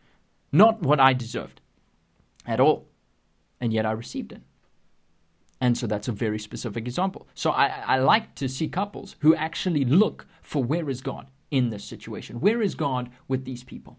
Not 0.51 0.81
what 0.81 0.99
I 0.99 1.13
deserved 1.13 1.61
at 2.47 2.59
all. 2.59 2.87
And 3.61 3.71
yet 3.71 3.85
I 3.85 3.91
received 3.91 4.31
it. 4.31 4.41
And 5.61 5.77
so 5.77 5.85
that's 5.85 6.07
a 6.07 6.13
very 6.13 6.39
specific 6.39 6.87
example. 6.87 7.27
So 7.35 7.51
I, 7.51 7.67
I 7.85 7.99
like 7.99 8.33
to 8.35 8.49
see 8.49 8.67
couples 8.67 9.17
who 9.19 9.35
actually 9.35 9.85
look 9.85 10.25
for 10.41 10.63
where 10.63 10.89
is 10.89 11.01
God 11.01 11.27
in 11.51 11.69
this 11.69 11.83
situation? 11.83 12.39
Where 12.39 12.61
is 12.61 12.75
God 12.75 13.09
with 13.27 13.45
these 13.45 13.63
people? 13.63 13.97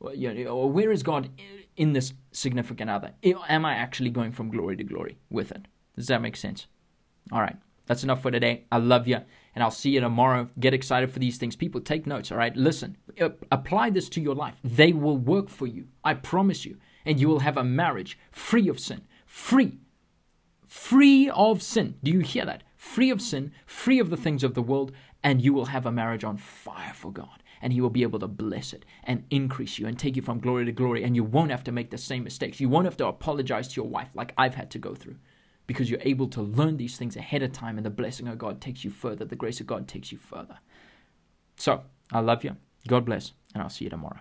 Or 0.00 0.70
where 0.70 0.92
is 0.92 1.02
God 1.02 1.28
in 1.76 1.92
this 1.92 2.12
significant 2.32 2.90
other? 2.90 3.12
Am 3.24 3.64
I 3.64 3.74
actually 3.74 4.10
going 4.10 4.32
from 4.32 4.50
glory 4.50 4.76
to 4.76 4.84
glory 4.84 5.18
with 5.30 5.50
it? 5.50 5.66
Does 5.96 6.06
that 6.06 6.22
make 6.22 6.36
sense? 6.36 6.66
All 7.32 7.40
right. 7.40 7.56
That's 7.86 8.04
enough 8.04 8.20
for 8.20 8.30
today. 8.30 8.64
I 8.70 8.76
love 8.76 9.08
you, 9.08 9.20
and 9.54 9.64
I'll 9.64 9.70
see 9.70 9.90
you 9.90 10.00
tomorrow. 10.00 10.50
Get 10.60 10.74
excited 10.74 11.10
for 11.10 11.18
these 11.20 11.38
things. 11.38 11.56
People, 11.56 11.80
take 11.80 12.06
notes, 12.06 12.30
all 12.30 12.36
right? 12.36 12.54
Listen, 12.54 12.98
apply 13.50 13.90
this 13.90 14.10
to 14.10 14.20
your 14.20 14.34
life. 14.34 14.56
They 14.62 14.92
will 14.92 15.16
work 15.16 15.48
for 15.48 15.66
you. 15.66 15.86
I 16.04 16.12
promise 16.12 16.66
you. 16.66 16.76
And 17.06 17.18
you 17.18 17.28
will 17.28 17.38
have 17.38 17.56
a 17.56 17.64
marriage 17.64 18.18
free 18.30 18.68
of 18.68 18.78
sin. 18.78 19.00
Free. 19.24 19.78
Free 20.66 21.30
of 21.30 21.62
sin. 21.62 21.94
Do 22.02 22.10
you 22.10 22.20
hear 22.20 22.44
that? 22.44 22.62
Free 22.76 23.10
of 23.10 23.22
sin, 23.22 23.52
free 23.64 23.98
of 23.98 24.10
the 24.10 24.16
things 24.16 24.44
of 24.44 24.52
the 24.52 24.62
world, 24.62 24.92
and 25.22 25.42
you 25.42 25.52
will 25.52 25.66
have 25.66 25.86
a 25.86 25.92
marriage 25.92 26.24
on 26.24 26.36
fire 26.36 26.92
for 26.94 27.12
God. 27.12 27.42
And 27.60 27.72
He 27.72 27.80
will 27.80 27.90
be 27.90 28.02
able 28.02 28.20
to 28.20 28.28
bless 28.28 28.72
it 28.72 28.84
and 29.04 29.24
increase 29.30 29.78
you 29.78 29.86
and 29.86 29.98
take 29.98 30.14
you 30.14 30.22
from 30.22 30.38
glory 30.38 30.64
to 30.64 30.72
glory. 30.72 31.02
And 31.02 31.16
you 31.16 31.24
won't 31.24 31.50
have 31.50 31.64
to 31.64 31.72
make 31.72 31.90
the 31.90 31.98
same 31.98 32.24
mistakes. 32.24 32.60
You 32.60 32.68
won't 32.68 32.84
have 32.84 32.96
to 32.98 33.06
apologize 33.06 33.68
to 33.68 33.80
your 33.80 33.90
wife 33.90 34.10
like 34.14 34.32
I've 34.38 34.54
had 34.54 34.70
to 34.72 34.78
go 34.78 34.94
through 34.94 35.16
because 35.66 35.90
you're 35.90 36.00
able 36.02 36.28
to 36.28 36.42
learn 36.42 36.76
these 36.76 36.96
things 36.96 37.16
ahead 37.16 37.42
of 37.42 37.52
time. 37.52 37.76
And 37.76 37.84
the 37.84 37.90
blessing 37.90 38.28
of 38.28 38.38
God 38.38 38.60
takes 38.60 38.84
you 38.84 38.90
further. 38.90 39.24
The 39.24 39.36
grace 39.36 39.60
of 39.60 39.66
God 39.66 39.88
takes 39.88 40.12
you 40.12 40.18
further. 40.18 40.58
So, 41.56 41.82
I 42.12 42.20
love 42.20 42.44
you. 42.44 42.56
God 42.86 43.04
bless. 43.04 43.32
And 43.54 43.62
I'll 43.62 43.68
see 43.68 43.84
you 43.84 43.90
tomorrow. 43.90 44.20